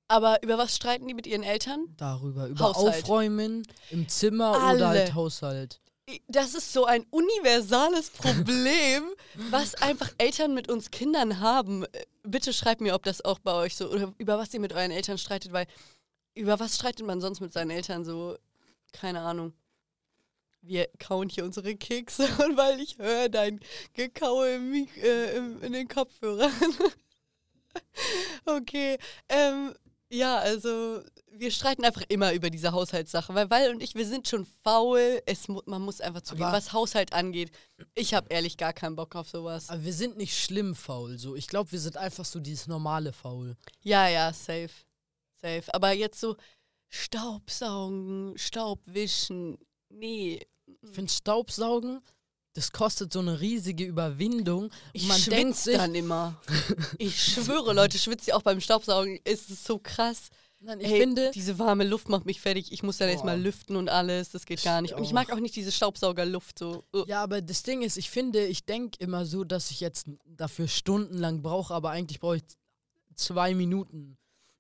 Aber 0.07 0.41
über 0.41 0.57
was 0.57 0.75
streiten 0.75 1.07
die 1.07 1.13
mit 1.13 1.27
ihren 1.27 1.43
Eltern? 1.43 1.93
Darüber. 1.97 2.47
Über 2.47 2.65
Haushalt. 2.65 3.03
Aufräumen 3.03 3.67
im 3.89 4.07
Zimmer 4.07 4.57
Alle. 4.57 4.77
oder 4.77 4.87
halt 4.89 5.13
Haushalt. 5.13 5.81
Das 6.29 6.53
ist 6.53 6.71
so 6.71 6.85
ein 6.85 7.05
universales 7.09 8.11
Problem, 8.11 9.03
was 9.51 9.75
einfach 9.75 10.09
Eltern 10.17 10.53
mit 10.53 10.71
uns 10.71 10.91
Kindern 10.91 11.41
haben. 11.41 11.83
Äh, 11.83 12.05
Bitte 12.23 12.53
schreibt 12.53 12.81
mir, 12.81 12.93
ob 12.93 13.03
das 13.03 13.23
auch 13.23 13.39
bei 13.39 13.53
euch 13.53 13.75
so 13.75 13.89
oder 13.89 14.13
über 14.17 14.37
was 14.37 14.53
ihr 14.53 14.59
mit 14.59 14.73
euren 14.73 14.91
Eltern 14.91 15.17
streitet, 15.17 15.53
weil 15.53 15.65
über 16.35 16.59
was 16.59 16.75
streitet 16.75 17.05
man 17.05 17.19
sonst 17.19 17.39
mit 17.39 17.51
seinen 17.53 17.71
Eltern 17.71 18.05
so? 18.05 18.37
Keine 18.93 19.21
Ahnung. 19.21 19.53
Wir 20.61 20.87
kauen 20.99 21.29
hier 21.29 21.45
unsere 21.45 21.75
Kekse 21.75 22.23
und 22.45 22.57
weil 22.57 22.79
ich 22.79 22.97
höre 22.97 23.29
dein 23.29 23.59
Gekaue 23.93 24.55
im, 24.55 24.87
äh, 25.01 25.37
im, 25.37 25.61
in 25.61 25.73
den 25.73 25.87
Kopfhörern. 25.87 26.51
okay. 28.45 28.97
Ähm, 29.29 29.73
ja, 30.09 30.37
also 30.37 31.01
wir 31.31 31.51
streiten 31.51 31.83
einfach 31.85 32.03
immer 32.07 32.33
über 32.33 32.49
diese 32.49 32.71
Haushaltssache, 32.71 33.33
weil 33.35 33.49
Wall 33.49 33.71
und 33.71 33.83
ich, 33.83 33.95
wir 33.95 34.05
sind 34.07 34.27
schon 34.27 34.45
faul. 34.63 35.21
Es, 35.25 35.47
man 35.47 35.81
muss 35.81 36.01
einfach 36.01 36.21
zugeben, 36.21 36.51
was 36.51 36.73
Haushalt 36.73 37.13
angeht. 37.13 37.51
Ich 37.93 38.13
habe 38.13 38.27
ehrlich 38.29 38.57
gar 38.57 38.73
keinen 38.73 38.95
Bock 38.95 39.15
auf 39.15 39.29
sowas. 39.29 39.69
Aber 39.69 39.83
wir 39.83 39.93
sind 39.93 40.17
nicht 40.17 40.37
schlimm 40.37 40.75
faul. 40.75 41.17
So. 41.17 41.35
Ich 41.35 41.47
glaube, 41.47 41.71
wir 41.71 41.79
sind 41.79 41.97
einfach 41.97 42.25
so 42.25 42.39
dieses 42.39 42.67
normale 42.67 43.13
Faul. 43.13 43.55
Ja, 43.83 44.07
ja, 44.07 44.33
safe. 44.33 44.69
Safe. 45.41 45.63
Aber 45.73 45.91
jetzt 45.91 46.19
so 46.19 46.35
Staubsaugen, 46.89 48.37
Staubwischen, 48.37 49.57
nee. 49.89 50.39
Ich 50.81 50.89
finde 50.91 51.11
Staubsaugen, 51.11 52.01
das 52.53 52.71
kostet 52.71 53.13
so 53.13 53.19
eine 53.19 53.39
riesige 53.39 53.85
Überwindung. 53.85 54.71
Ich 54.91 55.07
man 55.07 55.21
denkt 55.21 55.55
schwitze 55.55 55.63
sich, 55.63 55.77
dann 55.77 55.93
immer. 55.95 56.41
Ich 56.97 57.23
schwöre, 57.23 57.73
Leute, 57.73 57.99
schwitze 57.99 58.29
ich 58.29 58.33
auch 58.33 58.41
beim 58.41 58.59
Staubsaugen. 58.59 59.19
Es 59.23 59.49
ist 59.49 59.65
so 59.65 59.79
krass. 59.79 60.29
Nein, 60.59 60.79
ich 60.79 60.87
Ey, 60.87 60.99
finde, 60.99 61.29
diese 61.35 61.59
warme 61.59 61.83
Luft 61.83 62.09
macht 62.09 62.25
mich 62.25 62.41
fertig. 62.41 62.71
Ich 62.71 62.81
muss 62.81 62.97
dann 62.97 63.09
erstmal 63.09 63.39
lüften 63.39 63.75
und 63.75 63.89
alles. 63.89 64.31
Das 64.31 64.45
geht 64.45 64.63
gar 64.63 64.81
nicht. 64.81 64.95
Und 64.95 65.03
ich 65.03 65.13
mag 65.13 65.31
auch 65.31 65.39
nicht 65.39 65.55
diese 65.55 65.71
Staubsaugerluft 65.71 66.57
so. 66.57 66.83
uh. 66.95 67.03
ja, 67.05 67.21
aber 67.21 67.41
das 67.41 67.61
Ding 67.61 67.83
ist, 67.83 67.95
ich 67.95 68.09
finde, 68.09 68.43
ich 68.47 68.65
denke 68.65 68.97
immer 68.99 69.25
so, 69.25 69.43
dass 69.43 69.69
ich 69.69 69.79
jetzt 69.79 70.07
dafür 70.25 70.67
stundenlang 70.67 71.43
brauche, 71.43 71.75
aber 71.75 71.91
eigentlich 71.91 72.19
brauche 72.19 72.37
ich 72.37 72.43
zwei 73.15 73.53
Minuten. 73.53 74.17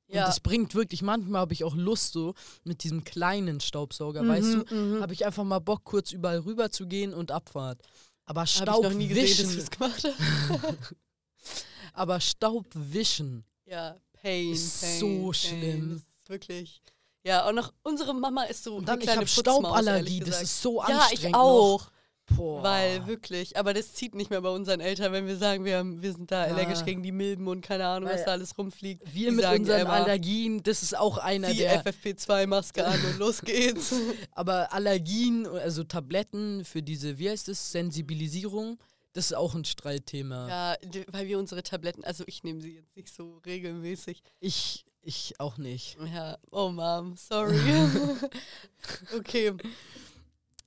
Und 0.07 0.15
Ja. 0.15 0.25
das 0.25 0.39
bringt 0.39 0.73
wirklich, 0.73 1.01
manchmal 1.01 1.41
habe 1.41 1.53
ich 1.53 1.63
auch 1.65 1.75
Lust 1.75 2.13
so 2.13 2.33
mit 2.63 2.83
diesem 2.83 3.03
kleinen 3.03 3.59
Staubsauger, 3.59 4.25
weißt 4.27 4.53
du, 4.53 4.75
Mhm. 4.75 5.01
habe 5.01 5.13
ich 5.13 5.25
einfach 5.25 5.43
mal 5.43 5.59
Bock, 5.59 5.83
kurz 5.83 6.11
überall 6.13 6.39
rüber 6.39 6.71
zu 6.71 6.87
gehen 6.87 7.13
und 7.13 7.31
Abfahrt. 7.31 7.81
Aber 8.25 8.41
Habe 8.41 8.47
ich 8.49 8.55
Staub 8.55 8.83
noch 8.83 8.93
nie 8.93 9.07
gesehen, 9.09 9.45
dass 9.47 9.55
wischen, 9.57 9.69
gemacht 9.69 10.03
hast. 10.03 10.17
aber 11.93 12.19
Staub 12.19 12.65
wischen, 12.73 13.43
Ja, 13.65 13.95
Pain. 14.13 14.51
Ist 14.53 14.81
Pain, 14.81 14.99
so 14.99 15.07
Pain. 15.07 15.33
schlimm. 15.33 16.01
Wirklich. 16.27 16.81
Ja, 17.23 17.47
und 17.47 17.55
noch 17.55 17.73
unsere 17.83 18.13
Mama 18.13 18.43
ist 18.43 18.63
so. 18.63 18.75
und 18.77 18.87
dann 18.87 18.99
eine 19.01 19.03
ich 19.11 19.15
habe 19.17 19.27
Stauballergie, 19.27 20.19
das 20.21 20.41
ist 20.41 20.61
so 20.61 20.81
Ja, 20.87 20.99
anstrengend. 20.99 21.23
ich 21.29 21.35
auch. 21.35 21.81
Noch. 21.81 21.91
Boah. 22.35 22.61
Weil 22.61 23.07
wirklich, 23.07 23.55
aber 23.57 23.73
das 23.73 23.93
zieht 23.93 24.13
nicht 24.13 24.29
mehr 24.29 24.41
bei 24.41 24.49
unseren 24.49 24.79
Eltern, 24.81 25.13
wenn 25.13 25.27
wir 25.27 25.37
sagen, 25.37 25.63
wir, 25.63 25.77
haben, 25.77 26.01
wir 26.01 26.11
sind 26.11 26.29
da 26.29 26.45
Ja. 26.47 26.53
allergisch 26.53 26.83
gegen 26.83 27.01
die 27.01 27.11
Milben 27.13 27.47
und 27.47 27.61
keine 27.61 27.85
Ahnung, 27.87 28.09
was 28.09 28.17
Weil 28.19 28.25
da 28.25 28.31
alles 28.33 28.57
rumfliegt. 28.57 29.01
wir 29.13 29.29
Die 29.29 29.35
mit 29.35 29.45
sagen 29.45 29.61
unseren 29.61 29.81
immer, 29.81 29.93
Allergien, 29.93 30.61
das 30.61 30.83
ist 30.83 30.97
auch 30.97 31.17
einer 31.19 31.49
Die 31.51 31.57
der 31.59 31.83
FFP2-Maske 31.85 32.85
an 32.85 32.99
und 33.05 33.17
los 33.19 33.41
geht's. 33.41 33.93
Aber 34.33 34.73
Allergien, 34.73 35.47
also 35.47 35.83
Tabletten 35.85 36.65
für 36.65 36.83
diese, 36.83 37.17
wie 37.17 37.29
heißt 37.29 37.47
es, 37.49 37.71
Sensibilisierung, 37.71 38.77
das 39.13 39.27
ist 39.27 39.33
auch 39.33 39.55
ein 39.55 39.65
Streitthema. 39.65 40.47
ja, 40.49 40.75
weil 41.11 41.27
wir 41.27 41.39
unsere 41.39 41.63
Tabletten, 41.63 42.03
also 42.03 42.23
ich 42.27 42.43
nehme 42.43 42.61
sie 42.61 42.75
jetzt 42.75 42.95
nicht 42.95 43.07
so 43.13 43.41
regelmäßig. 43.45 44.21
Ich, 44.41 44.85
ich 45.01 45.39
auch 45.39 45.57
nicht. 45.57 45.97
Ja, 46.13 46.37
oh 46.51 46.69
Mom, 46.69 47.15
sorry. 47.15 47.57
okay. 49.17 49.53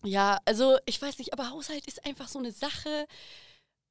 Ja, 0.03 0.41
also 0.45 0.79
ich 0.87 1.01
weiß 1.01 1.19
nicht, 1.19 1.33
aber 1.33 1.51
Haushalt 1.51 1.87
ist 1.87 2.05
einfach 2.07 2.29
so 2.29 2.39
eine 2.39 2.53
Sache. 2.53 3.07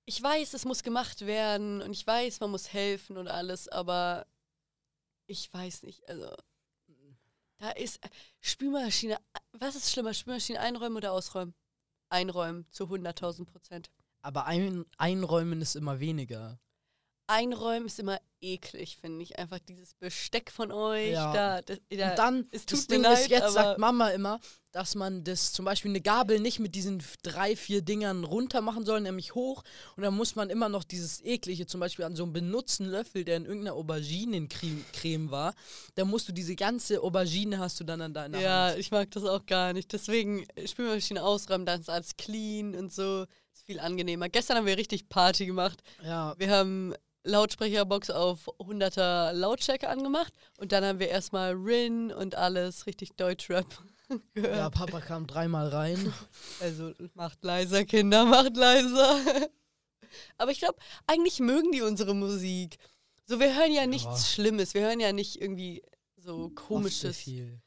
Ich 0.06 0.22
weiß, 0.22 0.54
es 0.54 0.66
muss 0.66 0.84
gemacht 0.84 1.22
werden 1.26 1.82
und 1.82 1.92
ich 1.92 2.06
weiß, 2.06 2.40
man 2.40 2.52
muss 2.52 2.74
helfen 2.74 3.18
und 3.18 3.28
alles, 3.28 3.68
aber 3.68 4.26
ich 5.28 5.54
weiß 5.54 5.84
nicht, 5.84 6.08
also 6.10 6.36
da 7.60 7.72
ist 7.72 8.00
Spülmaschine, 8.42 9.18
was 9.52 9.76
ist 9.76 9.92
schlimmer, 9.92 10.14
Spülmaschine 10.14 10.60
einräumen 10.60 10.98
oder 10.98 11.12
ausräumen? 11.12 11.54
Einräumen 12.10 12.66
zu 12.72 12.86
100.000 12.86 13.46
Prozent. 13.46 13.92
Aber 14.22 14.46
ein, 14.46 14.86
einräumen 14.98 15.62
ist 15.62 15.76
immer 15.76 16.00
weniger. 16.00 16.60
Einräumen 17.30 17.86
ist 17.88 18.00
immer 18.00 18.20
eklig, 18.42 18.98
finde 19.00 19.22
ich. 19.24 19.38
Einfach 19.38 19.60
dieses 19.60 19.94
Besteck 19.96 20.52
von 20.52 20.72
euch, 20.72 21.12
Ja. 21.12 21.34
da, 21.34 21.62
das, 21.62 21.80
da 21.90 22.10
Und 22.12 22.18
dann, 22.18 22.48
es 22.52 22.66
das 22.66 22.82
tut 22.82 22.90
mir 22.90 22.96
Ding 22.96 23.04
leid, 23.04 23.20
ist, 23.22 23.30
jetzt 23.30 23.54
sagt 23.54 23.80
Mama 23.80 24.10
immer, 24.10 24.40
dass 24.72 24.96
man 24.96 25.24
das 25.24 25.52
zum 25.52 25.66
Beispiel 25.66 25.92
eine 25.92 26.00
Gabel 26.02 26.40
nicht 26.40 26.60
mit 26.60 26.76
diesen 26.76 27.04
drei, 27.24 27.56
vier 27.56 27.82
Dingern 27.82 28.24
runter 28.24 28.62
machen 28.62 28.86
soll, 28.86 29.02
nämlich 29.02 29.36
hoch. 29.36 29.64
Und 29.96 30.04
dann 30.04 30.16
muss 30.16 30.36
man 30.36 30.50
immer 30.50 30.70
noch 30.70 30.84
dieses 30.84 31.24
eklige, 31.24 31.66
zum 31.68 31.80
Beispiel 31.80 32.06
an 32.06 32.16
so 32.16 32.24
einem 32.24 32.34
benutzten 32.34 32.86
Löffel, 32.86 33.24
der 33.26 33.38
in 33.38 33.46
irgendeiner 33.46 33.76
Auberginencreme 33.76 34.86
Creme 34.94 35.32
war, 35.32 35.54
da 35.96 36.06
musst 36.06 36.28
du 36.30 36.32
diese 36.34 36.56
ganze 36.56 37.02
Aubergine 37.02 37.60
hast 37.60 37.80
du 37.80 37.84
dann 37.84 38.02
an 38.02 38.14
deiner 38.14 38.40
Ja, 38.40 38.68
Hand. 38.70 38.80
ich 38.80 38.92
mag 38.92 39.10
das 39.12 39.24
auch 39.26 39.46
gar 39.46 39.74
nicht. 39.74 39.92
Deswegen 39.92 40.46
Spülmaschine 40.66 41.24
ausräumen, 41.24 41.66
dann 41.66 41.82
ist 41.82 41.90
alles 41.90 42.16
clean 42.18 42.76
und 42.76 42.94
so. 42.94 43.26
Ist 43.54 43.66
viel 43.66 43.80
angenehmer. 43.80 44.30
Gestern 44.30 44.58
haben 44.58 44.66
wir 44.68 44.78
richtig 44.78 45.10
Party 45.10 45.46
gemacht. 45.46 45.82
Ja, 46.04 46.36
Wir 46.38 46.52
haben 46.52 46.94
Lautsprecherbox 47.24 48.10
auf 48.10 48.48
100er 48.60 49.34
Lautstärke 49.34 49.90
angemacht 49.90 50.34
und 50.58 50.72
dann 50.72 50.84
haben 50.84 51.00
wir 51.00 51.10
erstmal 51.10 51.54
Rin 51.54 52.12
und 52.12 52.36
alles 52.36 52.86
richtig 52.86 53.12
Deutschrap 53.18 53.66
gehört. 54.34 54.56
ja, 54.58 54.70
Papa 54.70 55.02
kam 55.02 55.28
dreimal 55.28 55.68
rein. 55.70 56.14
Also 56.62 56.94
macht 57.14 57.44
leiser, 57.44 57.86
Kinder, 57.86 58.26
macht 58.26 58.56
leiser. 58.58 59.20
Aber 60.38 60.52
ich 60.52 60.60
glaube, 60.60 60.80
eigentlich 61.08 61.40
mögen 61.40 61.72
die 61.72 61.82
unsere 61.82 62.16
Musik. 62.16 62.78
So, 63.26 63.40
wir 63.40 63.56
hören 63.56 63.72
ja 63.72 63.86
nichts 63.86 64.06
Ja. 64.06 64.18
Schlimmes. 64.34 64.74
Wir 64.74 64.82
hören 64.82 65.00
ja 65.00 65.12
nicht 65.14 65.40
irgendwie 65.40 65.84
so 66.18 66.50
komisches. 66.50 67.18
viel. 67.18 67.62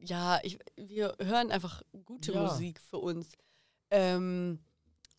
Ja, 0.00 0.38
ich, 0.44 0.58
wir 0.76 1.14
hören 1.20 1.50
einfach 1.50 1.82
gute 2.04 2.32
Ja. 2.32 2.42
Musik 2.44 2.80
für 2.80 2.98
uns. 2.98 3.28
Ähm, 3.90 4.60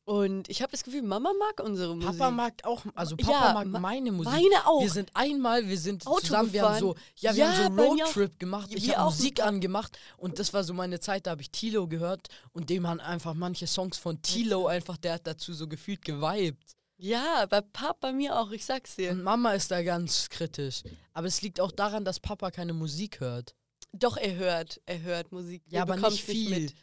und 0.07 0.47
ich 0.49 0.61
habe 0.61 0.71
das 0.71 0.83
Gefühl, 0.85 1.01
Mama 1.01 1.31
mag 1.37 1.59
unsere 1.67 1.93
Musik. 1.93 2.17
Papa 2.17 2.31
mag 2.31 2.53
auch, 2.63 2.81
also 2.95 3.17
Papa 3.17 3.31
Ja, 3.49 3.53
mag 3.53 3.67
ma- 3.67 3.79
meine 3.79 4.13
Musik. 4.13 4.31
Meine 4.31 4.65
auch. 4.65 4.81
Wir 4.81 4.89
sind 4.89 5.11
einmal, 5.13 5.67
wir 5.67 5.77
sind 5.77 6.07
Auto 6.07 6.21
zusammen, 6.21 6.53
wir 6.53 6.61
haben 6.61 6.79
so, 6.79 6.93
gefahren. 6.93 7.07
ja, 7.17 7.35
wir 7.35 7.43
Ja, 7.43 7.57
haben 7.57 7.75
so. 7.75 7.83
Roadtrip 7.83 8.39
gemacht. 8.39 8.69
Ich 8.73 8.87
Wir 8.87 8.95
habe 8.97 9.09
Musik 9.11 9.43
angemacht 9.43 9.99
und 10.15 10.39
das 10.39 10.53
war 10.53 10.63
so 10.63 10.73
meine 10.73 11.01
Zeit, 11.01 11.27
da 11.27 11.31
habe 11.31 11.41
ich 11.41 11.51
Tilo 11.51 11.87
gehört 11.89 12.27
und 12.53 12.69
dem 12.69 12.87
haben 12.87 13.01
einfach 13.01 13.33
manche 13.33 13.67
Songs 13.67 13.97
von 13.97 14.21
Tilo 14.21 14.67
einfach, 14.67 14.95
der 14.95 15.15
hat 15.15 15.27
dazu 15.27 15.53
so 15.53 15.67
gefühlt 15.67 16.05
geweibt. 16.05 16.71
ja, 16.97 17.45
bei 17.47 17.59
Papa 17.59 18.13
mir 18.13 18.39
auch, 18.39 18.51
ich 18.51 18.65
sag's 18.65 18.95
dir. 18.95 19.11
Und 19.11 19.23
Mama 19.23 19.51
ist 19.53 19.69
da 19.71 19.83
ganz 19.83 20.29
kritisch. 20.29 20.83
Aber 21.13 21.27
es 21.27 21.41
liegt 21.41 21.59
auch 21.59 21.71
daran, 21.73 22.05
dass 22.05 22.19
Papa 22.21 22.49
keine 22.49 22.71
Musik 22.73 23.19
hört. 23.19 23.53
Doch, 23.91 24.15
er 24.17 24.35
hört, 24.35 24.79
er 24.85 25.01
hört 25.01 25.31
Musik. 25.31 25.63
Ja, 25.67 25.79
Ihr 25.79 25.81
aber 25.83 25.95
nicht 25.97 26.23
viel. 26.23 26.49
mit. 26.61 26.73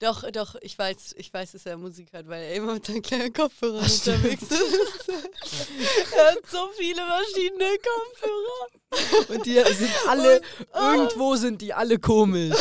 Doch, 0.00 0.24
doch, 0.30 0.56
ich 0.62 0.78
weiß, 0.78 1.14
ich 1.18 1.32
weiß, 1.32 1.52
dass 1.52 1.66
er 1.66 1.76
Musik 1.76 2.10
hört, 2.14 2.26
weil 2.26 2.42
er 2.42 2.54
immer 2.54 2.72
mit 2.72 2.86
seinen 2.86 3.02
kleinen 3.02 3.34
Kopfhörern 3.34 3.82
Ach, 3.84 3.88
stimmt. 3.88 4.16
unterwegs 4.16 4.44
ist. 4.44 5.08
er 6.16 6.32
hat 6.32 6.46
so 6.50 6.70
viele 6.78 7.02
verschiedene 7.02 7.68
Kopfhörer. 7.76 9.36
Und 9.36 9.44
die 9.44 9.62
sind 9.74 9.92
alle, 10.08 10.40
ah. 10.72 10.94
irgendwo 10.94 11.36
sind 11.36 11.60
die 11.60 11.74
alle 11.74 11.98
komisch. 11.98 12.56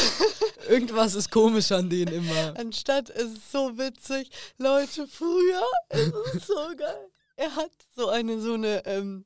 Irgendwas 0.67 1.15
ist 1.15 1.31
komisch 1.31 1.71
an 1.71 1.89
denen 1.89 2.13
immer. 2.13 2.55
Anstatt, 2.57 3.09
es 3.09 3.31
ist 3.31 3.51
so 3.53 3.77
witzig. 3.77 4.29
Leute, 4.57 5.07
früher, 5.07 5.63
es 5.87 6.07
ist 6.33 6.47
so 6.47 6.75
geil. 6.75 7.09
Er 7.37 7.55
hat 7.55 7.71
so 7.95 8.09
eine, 8.09 8.41
so 8.41 8.55
eine, 8.55 8.85
ähm, 8.85 9.23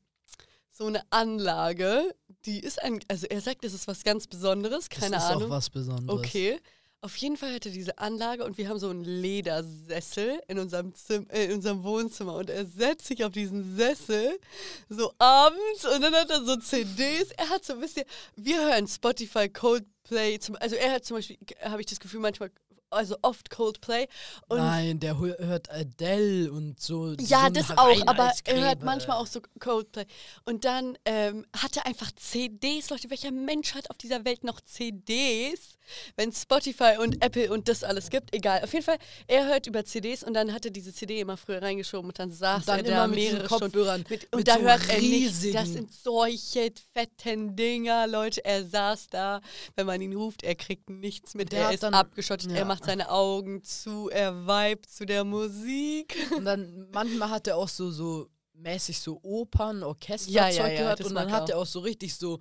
so 0.71 0.85
eine 0.85 1.01
Anlage, 1.09 2.13
die 2.45 2.59
ist 2.59 2.79
ein, 2.79 2.99
also 3.07 3.25
er 3.25 3.41
sagt, 3.41 3.65
es 3.65 3.73
ist 3.73 3.87
was 3.87 4.03
ganz 4.03 4.27
Besonderes, 4.27 4.87
keine 4.87 5.15
das 5.15 5.23
ist 5.23 5.29
Ahnung. 5.31 5.45
auch 5.45 5.49
was 5.49 5.71
Besonderes. 5.71 6.19
Okay. 6.19 6.59
Auf 7.03 7.17
jeden 7.17 7.35
Fall 7.35 7.53
hat 7.53 7.65
er 7.65 7.73
diese 7.73 7.97
Anlage 7.97 8.45
und 8.45 8.57
wir 8.57 8.69
haben 8.69 8.79
so 8.79 8.87
einen 8.87 9.03
Ledersessel 9.03 10.39
in 10.47 10.57
unserem, 10.57 10.95
Zim 10.95 11.27
äh, 11.29 11.43
in 11.43 11.55
unserem 11.55 11.83
Wohnzimmer 11.83 12.35
und 12.35 12.49
er 12.49 12.65
setzt 12.65 13.07
sich 13.07 13.25
auf 13.25 13.33
diesen 13.33 13.75
Sessel 13.75 14.39
so 14.87 15.11
abends 15.17 15.83
und 15.83 16.01
dann 16.01 16.13
hat 16.13 16.29
er 16.29 16.45
so 16.45 16.55
CDs. 16.55 17.31
Er 17.31 17.49
hat 17.49 17.65
so, 17.65 17.81
wisst 17.81 17.97
ihr, 17.97 18.05
wir 18.37 18.57
hören 18.57 18.87
Spotify, 18.87 19.49
Coldplay, 19.49 20.39
zum, 20.39 20.55
also 20.55 20.77
er 20.77 20.93
hat 20.93 21.03
zum 21.03 21.17
Beispiel, 21.17 21.37
habe 21.65 21.81
ich 21.81 21.87
das 21.87 21.99
Gefühl 21.99 22.21
manchmal, 22.21 22.51
also 22.93 23.17
oft 23.21 23.49
Coldplay 23.49 24.07
und 24.47 24.57
Nein, 24.57 24.99
der 24.99 25.15
hö- 25.15 25.37
hört 25.39 25.69
Adele 25.71 26.51
und 26.51 26.79
so. 26.79 27.13
ja, 27.19 27.45
so 27.47 27.49
das 27.51 27.71
auch, 27.77 28.07
aber 28.07 28.31
er 28.45 28.61
hört 28.61 28.83
manchmal 28.83 29.17
auch 29.17 29.27
so 29.27 29.41
Coldplay. 29.59 30.05
Und 30.45 30.65
dann 30.65 30.97
ähm, 31.05 31.45
hat 31.55 31.75
er 31.77 31.85
einfach 31.85 32.11
CDs. 32.15 32.89
Leute, 32.89 33.09
welcher 33.09 33.31
Mensch 33.31 33.73
hat 33.73 33.89
auf 33.89 33.97
dieser 33.97 34.23
Welt 34.25 34.43
noch 34.43 34.61
CDs? 34.61 35.77
Wenn 36.15 36.31
Spotify 36.31 36.95
und 36.99 37.21
Apple 37.23 37.51
und 37.51 37.67
das 37.67 37.83
alles 37.83 38.09
gibt, 38.09 38.33
egal. 38.33 38.63
Auf 38.63 38.71
jeden 38.71 38.85
Fall, 38.85 38.97
er 39.27 39.47
hört 39.47 39.67
über 39.67 39.83
CDs 39.83 40.23
und 40.23 40.33
dann 40.33 40.53
hat 40.53 40.63
er 40.65 40.71
diese 40.71 40.93
CD 40.93 41.19
immer 41.19 41.35
früher 41.35 41.61
reingeschoben 41.61 42.07
und 42.09 42.17
dann 42.19 42.31
saß 42.31 42.59
Und 42.61 42.67
dann 42.69 42.85
er 42.85 42.91
da 42.91 43.07
mehrere. 43.07 43.47
Kopfhörern. 43.47 44.05
Mit, 44.09 44.23
und 44.31 44.37
mit 44.39 44.47
da 44.47 44.55
so 44.55 44.61
hört 44.61 44.87
er 44.89 44.99
nicht. 45.01 45.53
Das 45.53 45.69
sind 45.69 45.91
solche 45.93 46.71
fetten 46.93 47.55
Dinger, 47.55 48.07
Leute. 48.07 48.43
Er 48.45 48.63
saß 48.65 49.07
da, 49.07 49.41
wenn 49.75 49.85
man 49.85 49.99
ihn 50.01 50.15
ruft, 50.15 50.43
er 50.43 50.55
kriegt 50.55 50.89
nichts 50.89 51.33
mit. 51.33 51.51
Der 51.51 51.63
Er 51.63 51.73
ist 51.73 51.83
abgeschottet, 51.83 52.51
ja. 52.51 52.57
er 52.59 52.65
macht 52.65 52.82
seine 52.85 53.09
Augen 53.09 53.63
zu, 53.63 54.09
er 54.09 54.33
vibet 54.45 54.89
zu 54.89 55.05
der 55.05 55.23
Musik. 55.23 56.15
Und 56.35 56.45
dann 56.45 56.89
manchmal 56.91 57.29
hat 57.29 57.47
er 57.47 57.57
auch 57.57 57.69
so, 57.69 57.91
so 57.91 58.29
mäßig 58.53 58.99
so 58.99 59.19
Opern, 59.23 59.83
Orchesterzeug 59.83 60.35
Ja, 60.35 60.49
ja, 60.49 60.67
ja, 60.67 60.79
gehört 60.79 61.01
und 61.01 61.15
dann 61.15 61.31
hat 61.31 61.49
er 61.49 61.57
auch 61.57 61.65
so 61.65 61.79
richtig 61.79 62.15
so, 62.15 62.39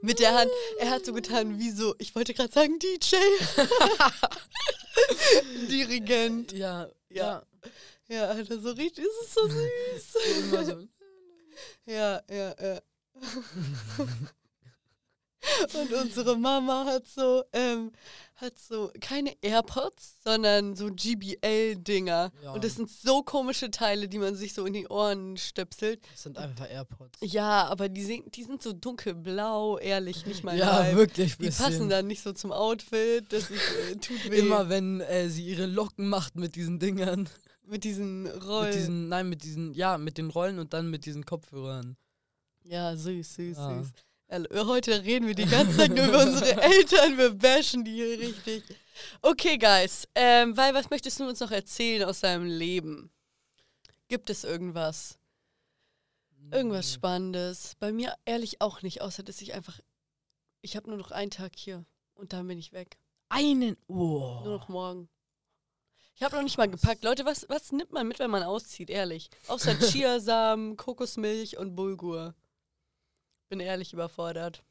Mit 0.00 0.20
der 0.20 0.34
Hand. 0.34 0.50
Er 0.78 0.90
hat 0.90 1.04
so 1.04 1.12
getan 1.12 1.58
wie 1.58 1.70
so, 1.70 1.94
ich 1.98 2.14
wollte 2.14 2.34
gerade 2.34 2.52
sagen 2.52 2.78
DJ. 2.78 3.16
Dirigent. 5.70 6.52
ja, 6.52 6.88
Ja. 7.08 7.42
ja, 8.08 8.26
Alter, 8.26 8.60
so 8.60 8.70
richtig, 8.70 9.04
ist 9.04 9.34
so 9.34 9.48
süß. 9.48 10.88
ja, 11.86 12.20
ja, 12.30 12.54
ja. 12.60 12.80
Und 15.74 15.92
unsere 15.92 16.36
Mama 16.36 16.84
hat 16.86 17.06
so, 17.06 17.42
ähm, 17.52 17.92
hat 18.36 18.58
so 18.58 18.90
keine 19.00 19.32
AirPods, 19.42 20.16
sondern 20.24 20.74
so 20.76 20.90
GBL-Dinger. 20.92 22.32
Ja. 22.42 22.52
Und 22.52 22.64
das 22.64 22.74
sind 22.74 22.90
so 22.90 23.22
komische 23.22 23.70
Teile, 23.70 24.08
die 24.08 24.18
man 24.18 24.34
sich 24.34 24.52
so 24.54 24.66
in 24.66 24.72
die 24.74 24.86
Ohren 24.88 25.36
stöpselt. 25.36 26.00
Das 26.12 26.22
sind 26.24 26.38
einfach 26.38 26.68
AirPods. 26.68 27.18
Ja, 27.22 27.66
aber 27.68 27.88
die 27.88 28.02
sind, 28.04 28.36
die 28.36 28.44
sind 28.44 28.62
so 28.62 28.72
dunkelblau, 28.72 29.78
ehrlich, 29.78 30.26
nicht 30.26 30.44
mal 30.44 30.56
ja, 30.56 30.86
Vibe. 30.86 30.96
wirklich. 30.96 31.36
Die 31.36 31.44
bisschen. 31.46 31.64
passen 31.64 31.88
dann 31.88 32.06
nicht 32.06 32.22
so 32.22 32.32
zum 32.32 32.52
Outfit. 32.52 33.32
Das 33.32 33.50
ist, 33.50 33.60
äh, 33.90 33.96
tut 33.96 34.30
weh. 34.30 34.38
Immer 34.40 34.68
wenn 34.68 35.00
äh, 35.00 35.28
sie 35.30 35.46
ihre 35.46 35.66
Locken 35.66 36.08
macht 36.08 36.36
mit 36.36 36.56
diesen 36.56 36.78
Dingern. 36.78 37.28
mit 37.64 37.84
diesen 37.84 38.26
Rollen. 38.26 38.66
Mit 38.66 38.74
diesen, 38.74 39.08
nein, 39.08 39.28
mit 39.28 39.42
diesen, 39.44 39.72
ja, 39.74 39.98
mit 39.98 40.18
den 40.18 40.30
Rollen 40.30 40.58
und 40.58 40.72
dann 40.72 40.90
mit 40.90 41.06
diesen 41.06 41.24
Kopfhörern. 41.24 41.96
ja, 42.64 42.96
süß, 42.96 43.34
süß, 43.34 43.56
Ah. 43.58 43.78
süß. 43.82 43.92
Ja, 44.28 44.66
heute 44.66 45.04
reden 45.04 45.28
wir 45.28 45.34
die 45.34 45.46
ganze 45.46 45.76
Zeit 45.76 45.94
nur 45.94 46.06
über 46.06 46.22
unsere 46.22 46.60
Eltern. 46.62 47.16
Wir 47.16 47.30
bashen 47.30 47.84
die 47.84 47.92
hier 47.92 48.18
richtig. 48.18 48.64
Okay, 49.22 49.56
Guys. 49.56 50.08
Ähm, 50.14 50.56
weil, 50.56 50.74
was 50.74 50.90
möchtest 50.90 51.20
du 51.20 51.28
uns 51.28 51.40
noch 51.40 51.52
erzählen 51.52 52.08
aus 52.08 52.20
deinem 52.20 52.46
Leben? 52.46 53.10
Gibt 54.08 54.30
es 54.30 54.42
irgendwas? 54.42 55.18
Irgendwas 56.50 56.92
Spannendes? 56.92 57.76
Bei 57.78 57.92
mir 57.92 58.14
ehrlich 58.24 58.60
auch 58.60 58.82
nicht, 58.82 59.00
außer 59.00 59.22
dass 59.22 59.40
ich 59.40 59.54
einfach. 59.54 59.78
Ich 60.60 60.76
habe 60.76 60.88
nur 60.88 60.98
noch 60.98 61.12
einen 61.12 61.30
Tag 61.30 61.52
hier 61.56 61.84
und 62.14 62.32
dann 62.32 62.48
bin 62.48 62.58
ich 62.58 62.72
weg. 62.72 62.98
Einen. 63.28 63.76
Oh. 63.86 64.40
Nur 64.44 64.58
noch 64.58 64.68
morgen. 64.68 65.08
Ich 66.14 66.22
habe 66.22 66.36
noch 66.36 66.42
nicht 66.42 66.56
mal 66.56 66.68
gepackt. 66.68 67.04
Leute, 67.04 67.24
was, 67.26 67.48
was 67.48 67.72
nimmt 67.72 67.92
man 67.92 68.08
mit, 68.08 68.18
wenn 68.18 68.30
man 68.30 68.42
auszieht? 68.42 68.90
Ehrlich. 68.90 69.28
Außer 69.48 69.78
Chiasamen, 69.78 70.76
Kokosmilch 70.76 71.58
und 71.58 71.76
Bulgur. 71.76 72.34
Bin 73.48 73.60
ehrlich 73.60 73.92
überfordert. 73.92 74.62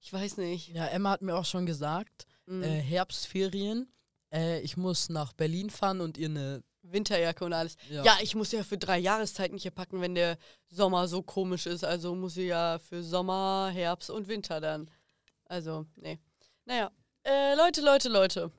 Ich 0.00 0.12
weiß 0.12 0.36
nicht. 0.36 0.68
Ja, 0.68 0.86
Emma 0.86 1.10
hat 1.10 1.22
mir 1.22 1.34
auch 1.36 1.44
schon 1.44 1.66
gesagt, 1.66 2.26
Mhm. 2.46 2.62
äh, 2.62 2.80
Herbstferien. 2.80 3.92
Äh, 4.32 4.60
ich 4.60 4.76
muss 4.76 5.08
nach 5.08 5.32
Berlin 5.32 5.70
fahren 5.70 6.00
und 6.00 6.16
ihr 6.18 6.28
eine. 6.28 6.62
Winterjacke 6.82 7.44
und 7.44 7.52
alles. 7.52 7.76
Ja. 7.90 8.02
Ja. 8.04 8.16
ich 8.22 8.34
muss 8.34 8.52
ja 8.52 8.62
für 8.62 8.78
drei 8.78 8.98
Jahreszeiten 8.98 9.58
hier 9.58 9.72
packen, 9.72 10.00
wenn 10.00 10.14
der 10.14 10.38
Sommer 10.68 11.06
so 11.08 11.22
komisch 11.22 11.66
ist. 11.66 11.84
Also 11.84 12.14
muss 12.14 12.36
ich 12.38 12.46
ja 12.48 12.78
für 12.78 13.02
Sommer, 13.02 13.70
Herbst 13.74 14.08
und 14.10 14.28
Winter 14.28 14.60
dann. 14.60 14.90
Also, 15.46 15.84
nee. 15.96 16.18
Naja. 16.64 16.90
Äh, 17.24 17.54
Leute, 17.56 17.80
Leute, 17.82 18.08
Leute. 18.08 18.50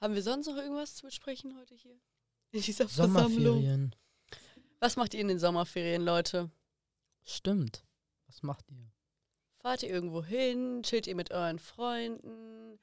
Haben 0.00 0.14
wir 0.14 0.22
sonst 0.22 0.46
noch 0.46 0.56
irgendwas 0.56 0.94
zu 0.94 1.06
besprechen 1.06 1.54
heute 1.58 1.74
hier? 1.74 1.98
In 2.52 2.62
dieser 2.62 2.88
Versammlung? 2.88 3.92
Was 4.80 4.96
macht 4.96 5.12
ihr 5.12 5.20
in 5.20 5.28
den 5.28 5.38
Sommerferien, 5.38 6.02
Leute? 6.02 6.50
Stimmt. 7.22 7.84
Was 8.26 8.42
macht 8.42 8.64
ihr? 8.70 8.90
Fahrt 9.58 9.82
ihr 9.82 9.90
irgendwo 9.90 10.24
hin? 10.24 10.82
Chillt 10.82 11.06
ihr 11.06 11.14
mit 11.14 11.30
euren 11.30 11.58
Freunden? 11.58 12.78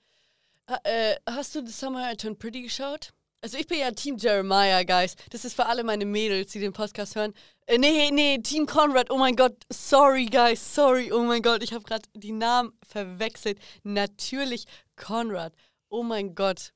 Ha, 0.69 0.79
äh, 0.83 1.15
hast 1.27 1.55
du 1.55 1.65
The 1.65 1.71
Summer 1.71 2.11
I 2.11 2.15
Turned 2.15 2.37
Pretty 2.37 2.61
geschaut? 2.61 3.13
Also 3.41 3.57
ich 3.57 3.65
bin 3.65 3.79
ja 3.79 3.89
Team 3.91 4.17
Jeremiah, 4.17 4.83
Guys. 4.83 5.15
Das 5.31 5.43
ist 5.43 5.55
für 5.55 5.65
alle 5.65 5.83
meine 5.83 6.05
Mädels, 6.05 6.51
die 6.51 6.59
den 6.59 6.73
Podcast 6.73 7.15
hören. 7.15 7.33
Äh, 7.65 7.79
nee, 7.79 8.11
nee, 8.11 8.37
Team 8.39 8.67
Conrad. 8.67 9.09
Oh 9.09 9.17
mein 9.17 9.35
Gott. 9.35 9.55
Sorry, 9.71 10.25
Guys. 10.25 10.75
Sorry. 10.75 11.11
Oh 11.11 11.23
mein 11.23 11.41
Gott. 11.41 11.63
Ich 11.63 11.73
habe 11.73 11.83
gerade 11.83 12.07
die 12.13 12.31
Namen 12.31 12.77
verwechselt. 12.83 13.59
Natürlich 13.83 14.65
Conrad. 14.95 15.53
Oh 15.89 16.03
mein 16.03 16.35
Gott. 16.35 16.73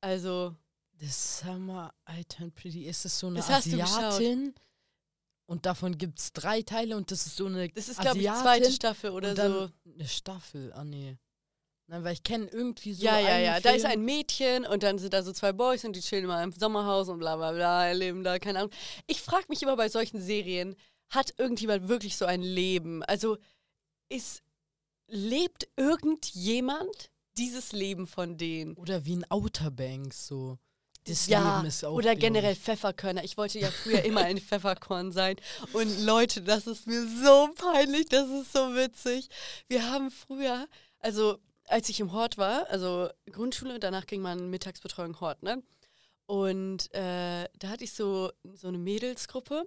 Also, 0.00 0.54
The 1.00 1.08
Summer 1.08 1.92
I 2.08 2.24
Turned 2.24 2.54
Pretty. 2.54 2.84
Ist 2.84 3.04
es 3.04 3.18
so 3.18 3.28
eine 3.28 3.36
Das. 3.36 3.50
Asiatin? 3.50 4.54
Und 5.46 5.64
davon 5.64 5.96
gibt 5.96 6.18
es 6.18 6.32
drei 6.32 6.60
Teile 6.62 6.96
und 6.96 7.10
das 7.10 7.26
ist 7.26 7.36
so 7.36 7.46
eine 7.46 7.68
das 7.70 7.88
ist, 7.88 8.00
glaube 8.00 8.18
ich, 8.18 8.26
die 8.26 8.32
zweite 8.32 8.70
Staffel 8.70 9.10
oder 9.10 9.34
so. 9.34 9.70
Eine 9.94 10.06
Staffel, 10.08 10.72
ah 10.74 10.84
nee. 10.84 11.16
Nein, 11.86 12.04
weil 12.04 12.12
ich 12.12 12.22
kenne 12.22 12.46
irgendwie 12.48 12.92
so. 12.92 13.02
ja, 13.06 13.18
ja, 13.18 13.38
ja. 13.38 13.60
Da 13.60 13.70
ist 13.70 13.80
Film- 13.80 13.92
ein 13.92 14.04
Mädchen 14.04 14.66
und 14.66 14.82
dann 14.82 14.98
sind 14.98 15.14
da 15.14 15.22
so 15.22 15.32
zwei 15.32 15.52
Boys 15.52 15.86
und 15.86 15.96
die 15.96 16.00
chillen 16.00 16.24
immer 16.24 16.42
im 16.42 16.52
Sommerhaus 16.52 17.08
und 17.08 17.18
bla 17.18 17.36
bla 17.36 17.52
bla, 17.52 17.90
leben 17.92 18.22
da, 18.24 18.38
keine 18.38 18.58
Ahnung. 18.58 18.72
Ich 19.06 19.22
frage 19.22 19.46
mich 19.48 19.62
immer 19.62 19.76
bei 19.76 19.88
solchen 19.88 20.20
Serien, 20.20 20.76
hat 21.08 21.32
irgendjemand 21.38 21.88
wirklich 21.88 22.18
so 22.18 22.26
ein 22.26 22.42
Leben? 22.42 23.02
Also 23.04 23.38
ist, 24.10 24.42
lebt 25.06 25.66
irgendjemand 25.76 27.10
dieses 27.38 27.72
Leben 27.72 28.06
von 28.06 28.36
denen? 28.36 28.74
Oder 28.74 29.06
wie 29.06 29.16
ein 29.16 29.30
Outer 29.30 29.70
Banks, 29.70 30.26
so. 30.26 30.58
Das 31.08 31.26
ja, 31.26 31.56
Leben 31.56 31.68
ist 31.68 31.84
auch. 31.84 31.94
oder 31.94 32.14
generell 32.14 32.52
ich- 32.52 32.58
Pfefferkörner. 32.60 33.24
Ich 33.24 33.36
wollte 33.36 33.58
ja 33.58 33.70
früher 33.70 34.02
immer 34.04 34.20
ein 34.22 34.38
Pfefferkorn 34.38 35.12
sein. 35.12 35.36
Und 35.72 36.04
Leute, 36.04 36.42
das 36.42 36.66
ist 36.66 36.86
mir 36.86 37.06
so 37.06 37.48
peinlich, 37.54 38.08
das 38.08 38.28
ist 38.28 38.52
so 38.52 38.74
witzig. 38.74 39.28
Wir 39.68 39.90
haben 39.90 40.10
früher, 40.10 40.66
also 41.00 41.38
als 41.66 41.88
ich 41.88 42.00
im 42.00 42.12
Hort 42.12 42.38
war, 42.38 42.68
also 42.70 43.08
Grundschule, 43.30 43.78
danach 43.78 44.06
ging 44.06 44.22
man 44.22 44.48
Mittagsbetreuung 44.50 45.20
Hort, 45.20 45.42
ne? 45.42 45.62
Und 46.26 46.92
äh, 46.94 47.48
da 47.58 47.68
hatte 47.68 47.84
ich 47.84 47.92
so, 47.92 48.30
so 48.54 48.68
eine 48.68 48.78
Mädelsgruppe 48.78 49.66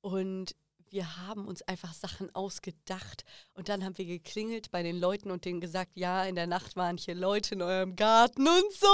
und 0.00 0.54
wir 0.90 1.16
haben 1.26 1.46
uns 1.46 1.62
einfach 1.62 1.92
Sachen 1.92 2.34
ausgedacht 2.34 3.24
und 3.54 3.68
dann 3.68 3.84
haben 3.84 3.98
wir 3.98 4.04
geklingelt 4.04 4.70
bei 4.70 4.82
den 4.82 4.98
Leuten 4.98 5.30
und 5.30 5.44
denen 5.44 5.60
gesagt, 5.60 5.92
ja, 5.94 6.24
in 6.24 6.34
der 6.34 6.46
Nacht 6.46 6.76
waren 6.76 6.96
hier 6.96 7.14
Leute 7.14 7.54
in 7.54 7.62
eurem 7.62 7.96
Garten 7.96 8.46
und 8.46 8.72
so. 8.72 8.86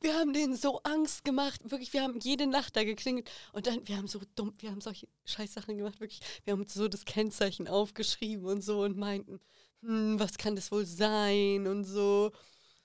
Wir 0.00 0.14
haben 0.18 0.32
denen 0.32 0.56
so 0.56 0.80
Angst 0.82 1.24
gemacht, 1.24 1.60
wirklich, 1.70 1.92
wir 1.92 2.02
haben 2.02 2.18
jede 2.20 2.46
Nacht 2.46 2.76
da 2.76 2.84
geklingelt 2.84 3.30
und 3.52 3.66
dann, 3.66 3.86
wir 3.86 3.96
haben 3.96 4.08
so 4.08 4.20
dumm, 4.34 4.54
wir 4.58 4.70
haben 4.70 4.80
solche 4.80 5.08
Scheißsachen 5.24 5.76
gemacht, 5.76 6.00
wirklich. 6.00 6.20
Wir 6.44 6.52
haben 6.52 6.66
so 6.68 6.88
das 6.88 7.04
Kennzeichen 7.04 7.68
aufgeschrieben 7.68 8.46
und 8.46 8.62
so 8.62 8.82
und 8.82 8.96
meinten, 8.96 9.40
hm, 9.82 10.18
was 10.18 10.38
kann 10.38 10.56
das 10.56 10.70
wohl 10.72 10.86
sein 10.86 11.66
und 11.66 11.84
so. 11.84 12.32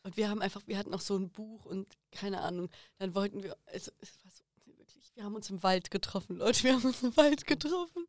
Und 0.04 0.16
wir 0.16 0.30
haben 0.30 0.42
einfach, 0.42 0.62
wir 0.68 0.78
hatten 0.78 0.94
auch 0.94 1.02
so 1.02 1.18
ein 1.18 1.30
Buch 1.30 1.66
und 1.66 1.88
keine 2.12 2.42
Ahnung, 2.42 2.70
dann 2.98 3.14
wollten 3.14 3.44
wir, 3.44 3.58
also 3.66 3.92
es 4.00 4.18
wir 5.18 5.24
haben 5.24 5.36
uns 5.36 5.50
im 5.50 5.64
Wald 5.64 5.90
getroffen, 5.90 6.38
Leute, 6.38 6.64
wir 6.64 6.74
haben 6.74 6.86
uns 6.86 7.02
im 7.02 7.18
Wald 7.18 7.48
getroffen, 7.48 8.06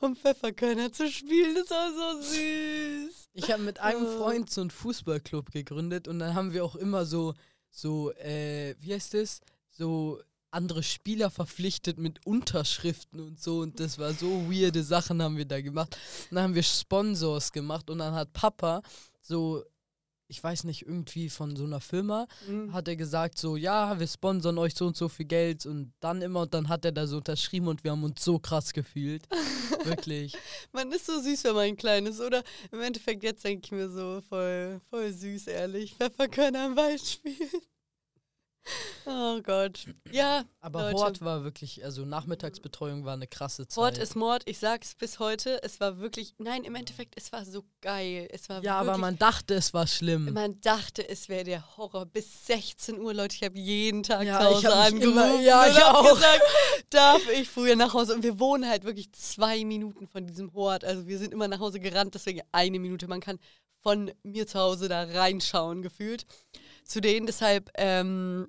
um 0.00 0.14
Pfefferkörner 0.14 0.92
zu 0.92 1.10
spielen, 1.10 1.56
das 1.56 1.68
war 1.70 1.90
so 1.92 2.22
süß. 2.22 3.28
Ich 3.34 3.50
habe 3.50 3.64
mit 3.64 3.80
einem 3.80 4.06
Oh. 4.06 4.18
Freund 4.18 4.48
so 4.48 4.60
einen 4.60 4.70
Fußballclub 4.70 5.50
gegründet 5.50 6.06
und 6.06 6.20
dann 6.20 6.34
haben 6.36 6.52
wir 6.52 6.64
auch 6.64 6.76
immer 6.76 7.04
so, 7.04 7.34
so, 7.70 8.12
äh, 8.12 8.76
wie 8.78 8.94
heißt 8.94 9.14
das? 9.14 9.40
So 9.70 10.20
andere 10.52 10.84
Spieler 10.84 11.30
verpflichtet 11.30 11.98
mit 11.98 12.24
Unterschriften 12.24 13.18
und 13.20 13.40
so 13.42 13.60
und 13.60 13.80
das 13.80 13.98
war 13.98 14.12
so 14.12 14.48
weirde 14.48 14.84
Sachen 14.84 15.20
haben 15.20 15.36
wir 15.36 15.46
da 15.46 15.60
gemacht. 15.60 15.98
Und 16.30 16.36
dann 16.36 16.44
haben 16.44 16.54
wir 16.54 16.62
Sponsors 16.62 17.50
gemacht 17.50 17.90
und 17.90 17.98
dann 17.98 18.14
hat 18.14 18.32
Papa 18.34 18.82
so, 19.20 19.64
ich 20.32 20.42
weiß 20.42 20.64
nicht, 20.64 20.82
irgendwie 20.86 21.28
von 21.28 21.54
so 21.56 21.64
einer 21.64 21.80
Firma, 21.80 22.26
Mhm. 22.48 22.72
hat 22.72 22.88
er 22.88 22.96
gesagt 22.96 23.36
so, 23.38 23.56
ja, 23.56 24.00
wir 24.00 24.06
sponsern 24.06 24.56
euch 24.56 24.74
so 24.74 24.86
und 24.86 24.96
so 24.96 25.08
viel 25.10 25.26
Geld 25.26 25.66
und 25.66 25.92
dann 26.00 26.22
immer 26.22 26.40
und 26.42 26.54
dann 26.54 26.68
hat 26.68 26.84
er 26.86 26.92
da 26.92 27.06
so 27.06 27.18
unterschrieben 27.18 27.68
und 27.68 27.84
wir 27.84 27.90
haben 27.90 28.02
uns 28.02 28.24
so 28.24 28.38
krass 28.38 28.72
gefühlt. 28.72 29.24
Wirklich. 29.84 30.34
Man 30.72 30.90
ist 30.90 31.04
so 31.06 31.20
süß, 31.20 31.44
wenn 31.44 31.54
man 31.54 31.76
klein 31.76 32.06
ist, 32.06 32.20
oder? 32.20 32.42
Im 32.70 32.80
Endeffekt, 32.80 33.22
jetzt 33.22 33.44
denke 33.44 33.66
ich 33.66 33.72
mir 33.72 33.90
so, 33.90 34.22
voll, 34.28 34.80
voll 34.88 35.12
süß, 35.12 35.48
ehrlich. 35.48 35.94
Pfefferkörner 35.96 36.66
im 36.66 36.76
Wald 36.76 37.00
spielen. 37.06 37.36
Oh 39.04 39.40
Gott. 39.42 39.86
Ja, 40.12 40.44
Aber 40.60 40.82
Leute. 40.84 40.96
Hort 40.96 41.20
war 41.22 41.42
wirklich, 41.42 41.84
also 41.84 42.04
Nachmittagsbetreuung 42.04 43.04
war 43.04 43.14
eine 43.14 43.26
krasse 43.26 43.66
Zeit. 43.66 43.76
Hort 43.82 43.98
ist 43.98 44.14
Mord, 44.14 44.42
ich 44.46 44.58
sag's 44.58 44.94
bis 44.94 45.18
heute. 45.18 45.60
Es 45.64 45.80
war 45.80 45.98
wirklich, 45.98 46.34
nein, 46.38 46.62
im 46.62 46.76
Endeffekt, 46.76 47.14
es 47.16 47.32
war 47.32 47.44
so 47.44 47.64
geil. 47.80 48.28
Es 48.30 48.48
war 48.48 48.62
Ja, 48.62 48.76
wirklich, 48.76 48.90
aber 48.90 48.98
man 48.98 49.18
dachte, 49.18 49.54
es 49.54 49.74
war 49.74 49.88
schlimm. 49.88 50.32
man 50.32 50.60
dachte, 50.60 51.08
es 51.08 51.28
wäre 51.28 51.42
der 51.44 51.76
Horror. 51.76 52.06
Bis 52.06 52.46
16 52.46 53.00
Uhr, 53.00 53.12
Leute, 53.12 53.34
ich 53.34 53.42
habe 53.42 53.58
jeden 53.58 54.04
Tag 54.04 54.22
Ja, 54.24 54.38
zu 54.38 54.46
Hause 54.54 54.72
angerufen. 54.74 55.42
ja, 55.42 55.66
ich 55.68 55.82
auch. 55.82 56.14
gesagt, 56.14 56.42
darf 56.90 57.28
ich 57.30 57.48
früher 57.50 57.74
nach 57.74 57.92
Hause? 57.94 58.14
Und 58.14 58.22
wir 58.22 58.38
wohnen 58.38 58.68
halt 58.68 58.84
wirklich 58.84 59.10
zwei 59.12 59.64
Minuten 59.64 60.06
von 60.06 60.26
diesem 60.26 60.54
Hort. 60.54 60.84
Also 60.84 61.08
wir 61.08 61.18
sind 61.18 61.32
immer 61.32 61.48
nach 61.48 61.58
Hause 61.60 61.80
gerannt, 61.80 62.14
deswegen 62.14 62.42
eine 62.52 62.78
Minute. 62.78 63.08
Man 63.08 63.20
kann 63.20 63.40
von 63.82 64.12
mir 64.22 64.46
zu 64.46 64.60
Hause 64.60 64.88
da 64.88 65.02
reinschauen, 65.02 65.82
gefühlt. 65.82 66.24
Zu 66.84 67.00
denen, 67.00 67.26
deshalb, 67.26 67.70
ähm, 67.74 68.48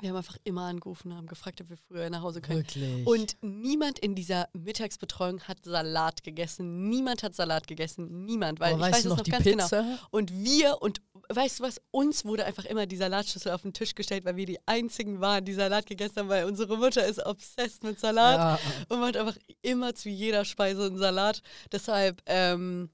wir 0.00 0.08
haben 0.08 0.16
einfach 0.16 0.38
immer 0.42 0.62
angerufen 0.62 1.12
und 1.12 1.16
haben 1.16 1.26
gefragt, 1.28 1.60
ob 1.60 1.70
wir 1.70 1.76
früher 1.76 2.10
nach 2.10 2.22
Hause 2.22 2.40
können. 2.40 2.58
Wirklich. 2.58 3.06
Und 3.06 3.36
niemand 3.42 4.00
in 4.00 4.16
dieser 4.16 4.48
Mittagsbetreuung 4.52 5.40
hat 5.42 5.64
Salat 5.64 6.24
gegessen. 6.24 6.88
Niemand 6.88 7.22
hat 7.22 7.34
Salat 7.34 7.68
gegessen. 7.68 8.24
Niemand. 8.24 8.58
Weil 8.58 8.74
aber 8.74 8.88
ich 8.88 8.92
weiß 8.92 8.98
es 8.98 9.04
noch 9.04 9.18
noch 9.18 9.24
ganz 9.24 9.44
Pizza? 9.44 9.82
genau. 9.82 9.98
Und 10.10 10.32
wir 10.32 10.82
und 10.82 11.00
weißt 11.28 11.60
du 11.60 11.62
was? 11.62 11.80
Uns 11.92 12.24
wurde 12.24 12.44
einfach 12.44 12.64
immer 12.64 12.86
die 12.86 12.96
Salatschüssel 12.96 13.52
auf 13.52 13.62
den 13.62 13.72
Tisch 13.72 13.94
gestellt, 13.94 14.24
weil 14.24 14.34
wir 14.34 14.46
die 14.46 14.58
einzigen 14.66 15.20
waren, 15.20 15.44
die 15.44 15.54
Salat 15.54 15.86
gegessen 15.86 16.16
haben, 16.16 16.28
weil 16.28 16.44
unsere 16.44 16.76
Mutter 16.76 17.06
ist 17.06 17.24
obsessed 17.24 17.84
mit 17.84 18.00
Salat 18.00 18.60
Ja, 18.60 18.60
und 18.88 18.98
macht 18.98 19.16
einfach 19.16 19.38
immer 19.62 19.94
zu 19.94 20.08
jeder 20.08 20.44
Speise 20.44 20.86
einen 20.86 20.98
Salat. 20.98 21.40
Deshalb 21.70 22.20
ähm, 22.26 22.90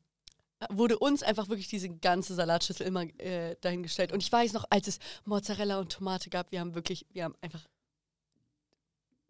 wurde 0.69 0.99
uns 0.99 1.23
einfach 1.23 1.49
wirklich 1.49 1.69
diese 1.69 1.89
ganze 1.89 2.35
Salatschüssel 2.35 2.87
immer 2.87 3.03
äh, 3.19 3.57
dahingestellt. 3.61 4.13
Und 4.13 4.23
ich 4.23 4.31
weiß 4.31 4.53
noch, 4.53 4.65
als 4.71 4.89
es 4.89 4.99
Mozzarella 5.25 5.79
und 5.79 5.91
Tomate 5.93 6.29
gab, 6.31 6.53
wir 6.53 6.61
haben 6.61 6.75
wirklich, 6.75 7.07
wir 7.13 7.25
haben 7.25 7.35
einfach 7.41 7.67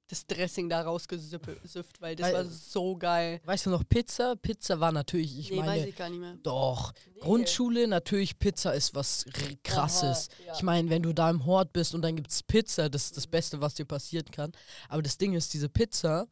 das 0.09 0.27
Dressing 0.27 0.69
da 0.69 0.83
rausgesüfft, 0.83 2.01
weil 2.01 2.17
das 2.17 2.27
Weil- 2.27 2.35
war 2.35 2.45
so 2.45 2.97
geil. 2.97 3.41
Weißt 3.45 3.67
du 3.67 3.71
noch, 3.71 3.85
Pizza? 3.89 4.35
Pizza 4.35 4.81
war 4.81 4.91
natürlich, 4.91 5.39
ich 5.39 5.51
nee, 5.51 5.59
weiß 5.59 5.67
meine, 5.67 5.89
ich 5.89 5.97
gar 5.97 6.11
nicht 6.11 6.19
mehr. 6.19 6.37
doch. 6.43 6.93
Nee. 7.15 7.21
Grundschule, 7.21 7.87
natürlich, 7.87 8.37
Pizza 8.37 8.73
ist 8.75 8.93
was 8.95 9.25
krasses. 9.63 10.29
Aha, 10.31 10.47
ja. 10.47 10.55
Ich 10.57 10.63
meine, 10.65 10.91
wenn 10.91 11.03
du 11.05 11.13
da 11.13 11.31
im 11.31 11.47
Hort 11.47 11.73
bist 11.73 11.95
und 11.95 12.03
dann 12.03 12.17
gibt 12.17 12.33
es 12.33 12.43
Pizza, 12.43 12.89
das 12.91 13.05
ist 13.05 13.17
das 13.17 13.29
Beste, 13.29 13.61
was 13.61 13.75
dir 13.75 13.85
passieren 13.85 14.27
kann. 14.33 14.51
Aber 14.89 15.01
das 15.01 15.17
Ding 15.17 15.35
ist, 15.35 15.55
diese 15.55 15.69
Pizza, 15.69 16.27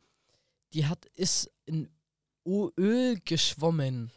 die 0.72 0.84
hat, 0.86 1.06
ist 1.14 1.48
in 1.64 1.88
Öl 2.44 3.20
geschwommen. 3.24 4.10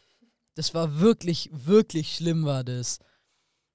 Das 0.54 0.74
war 0.74 1.00
wirklich, 1.00 1.48
wirklich 1.52 2.16
schlimm, 2.16 2.44
war 2.44 2.64
das. 2.64 2.98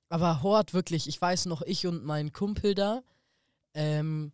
Aber 0.09 0.41
Hort, 0.43 0.73
wirklich, 0.73 1.07
ich 1.07 1.19
weiß 1.19 1.45
noch, 1.47 1.61
ich 1.63 1.85
und 1.87 2.03
mein 2.05 2.31
Kumpel 2.31 2.75
da, 2.75 3.01
ähm, 3.73 4.31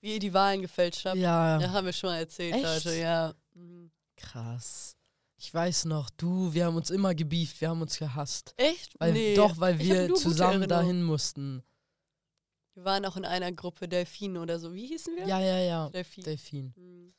Wie 0.00 0.14
ihr 0.14 0.18
die 0.18 0.34
Wahlen 0.34 0.60
gefälscht 0.62 1.06
habt. 1.06 1.16
ja, 1.16 1.60
Ja, 1.60 1.70
haben 1.72 1.86
wir 1.86 1.92
schon 1.92 2.10
mal 2.10 2.18
erzählt, 2.18 2.54
Echt? 2.54 2.64
Leute, 2.64 2.98
ja. 2.98 3.34
Mhm. 3.54 3.90
krass. 4.16 4.96
Ich 5.40 5.54
weiß 5.54 5.84
noch, 5.84 6.10
du, 6.10 6.52
wir 6.52 6.66
haben 6.66 6.74
uns 6.74 6.90
immer 6.90 7.14
gebieft, 7.14 7.60
wir 7.60 7.68
haben 7.68 7.80
uns 7.80 7.96
gehasst. 7.96 8.54
Echt? 8.56 8.98
Weil, 8.98 9.12
nee. 9.12 9.34
Doch, 9.36 9.58
weil 9.60 9.78
wir 9.78 10.12
zusammen 10.14 10.68
dahin 10.68 11.04
mussten. 11.04 11.62
Wir 12.74 12.84
waren 12.84 13.04
auch 13.06 13.16
in 13.16 13.24
einer 13.24 13.52
Gruppe 13.52 13.88
Delfine 13.88 14.40
oder 14.40 14.58
so. 14.58 14.74
Wie 14.74 14.86
hießen 14.86 15.14
wir? 15.16 15.26
Ja, 15.26 15.40
ja, 15.40 15.58
ja. 15.58 15.90
Delfin. 15.90 16.24
Delfin. 16.24 16.74
Mhm. 16.76 17.14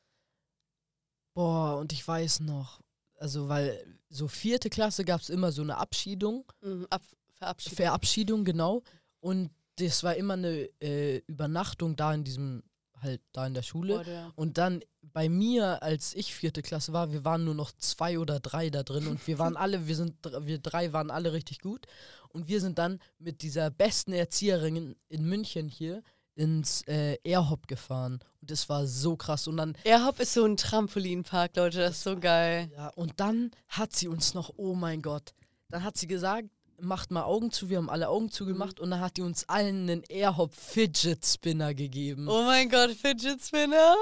Boah, 1.33 1.77
und 1.77 1.93
ich 1.93 2.05
weiß 2.05 2.41
noch, 2.41 2.81
also 3.19 3.47
weil 3.49 3.85
so 4.09 4.27
vierte 4.27 4.69
Klasse 4.69 5.05
gab 5.05 5.21
es 5.21 5.29
immer 5.29 5.51
so 5.51 5.61
eine 5.61 5.77
Abschiedung, 5.77 6.45
Mhm. 6.61 6.87
Ab 6.89 7.03
Verabschiedung. 7.35 7.75
Verabschiedung, 7.77 8.43
genau. 8.45 8.83
Und 9.21 9.49
das 9.77 10.03
war 10.03 10.15
immer 10.15 10.33
eine 10.33 10.69
äh, 10.81 11.17
Übernachtung 11.27 11.95
da 11.95 12.13
in 12.13 12.23
diesem, 12.25 12.63
halt 13.01 13.21
da 13.31 13.47
in 13.47 13.53
der 13.53 13.61
Schule. 13.61 13.95
Boah, 13.97 14.03
der- 14.03 14.31
Und 14.35 14.57
dann 14.57 14.81
bei 15.01 15.29
mir, 15.29 15.81
als 15.81 16.13
ich 16.15 16.35
vierte 16.35 16.61
Klasse 16.61 16.91
war, 16.91 17.13
wir 17.13 17.23
waren 17.23 17.45
nur 17.45 17.55
noch 17.55 17.71
zwei 17.71 18.19
oder 18.19 18.39
drei 18.41 18.69
da 18.69 18.83
drin 18.83 19.07
und 19.07 19.25
wir 19.25 19.39
waren 19.39 19.55
alle, 19.63 19.87
wir 19.87 19.95
sind, 19.95 20.15
wir 20.41 20.59
drei 20.59 20.91
waren 20.91 21.11
alle 21.11 21.31
richtig 21.31 21.59
gut. 21.61 21.85
Und 22.27 22.47
wir 22.49 22.59
sind 22.61 22.77
dann 22.77 22.99
mit 23.19 23.41
dieser 23.41 23.69
besten 23.71 24.11
Erzieherin 24.13 24.75
in, 24.75 24.95
in 25.07 25.25
München 25.25 25.67
hier 25.69 26.03
ins 26.39 26.81
äh, 26.87 27.17
Airhop 27.23 27.67
gefahren. 27.67 28.19
Und 28.41 28.49
das 28.51 28.69
war 28.69 28.87
so 28.87 29.15
krass. 29.17 29.47
Und 29.47 29.57
dann, 29.57 29.75
Airhop 29.83 30.19
ist 30.19 30.33
so 30.33 30.45
ein 30.45 30.55
Trampolinpark, 30.57 31.55
Leute. 31.55 31.79
Das 31.79 31.97
ist 31.97 32.03
so 32.03 32.17
geil. 32.19 32.71
ja, 32.75 32.87
und 32.89 33.19
dann 33.19 33.51
hat 33.67 33.95
sie 33.95 34.07
uns 34.07 34.33
noch, 34.33 34.53
oh 34.57 34.73
mein 34.73 35.01
Gott, 35.01 35.33
dann 35.69 35.83
hat 35.83 35.97
sie 35.97 36.07
gesagt, 36.07 36.47
macht 36.81 37.11
mal 37.11 37.23
Augen 37.23 37.51
zu, 37.51 37.69
wir 37.69 37.75
haben 37.77 37.89
alle 37.89 38.07
Augen 38.07 38.31
zugemacht 38.31 38.79
und 38.79 38.91
dann 38.91 39.01
hat 39.01 39.17
die 39.17 39.21
uns 39.21 39.47
allen 39.49 39.89
einen 39.89 40.03
Airhop 40.07 40.55
Fidget 40.55 41.25
Spinner 41.25 41.73
gegeben. 41.73 42.29
Oh 42.29 42.43
mein 42.43 42.69
Gott, 42.69 42.91
Fidget 42.91 43.43
Spinner. 43.43 43.95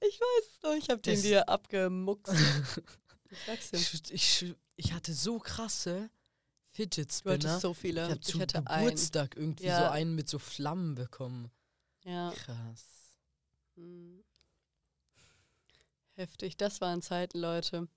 Ich 0.00 0.18
weiß 0.18 0.44
es 0.56 0.62
noch. 0.62 0.72
Ich 0.74 0.88
hab 0.88 1.02
den 1.02 1.20
dir 1.20 1.48
abgemuckst. 1.48 2.32
Ich. 3.72 4.10
Ich, 4.10 4.54
ich, 4.76 4.92
hatte 4.92 5.14
so 5.14 5.38
krasse 5.38 6.10
Fidget 6.70 7.10
Du 7.10 7.14
Spinner. 7.14 7.34
hattest 7.34 7.60
so 7.62 7.72
viele. 7.74 8.02
ich 8.04 8.10
habe 8.10 8.20
Ich 8.20 8.26
zu 8.26 8.40
hatte 8.40 8.66
einen. 8.66 8.84
Geburtstag 8.86 9.36
irgendwie 9.36 9.64
Ja. 9.64 9.78
so 9.86 9.90
einen 9.90 10.14
mit 10.14 10.28
so 10.28 10.38
Flammen 10.38 10.94
bekommen. 10.94 11.50
Ja. 12.04 12.32
Krass. 12.36 12.84
Mhm. 13.76 14.22
Heftig. 16.14 16.56
Das 16.56 16.80
waren 16.80 17.02
Zeiten, 17.02 17.38
Leute. 17.38 17.88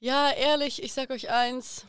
Ja, 0.00 0.30
ehrlich, 0.32 0.82
ich 0.82 0.92
sag 0.92 1.10
euch 1.10 1.30
eins. 1.30 1.86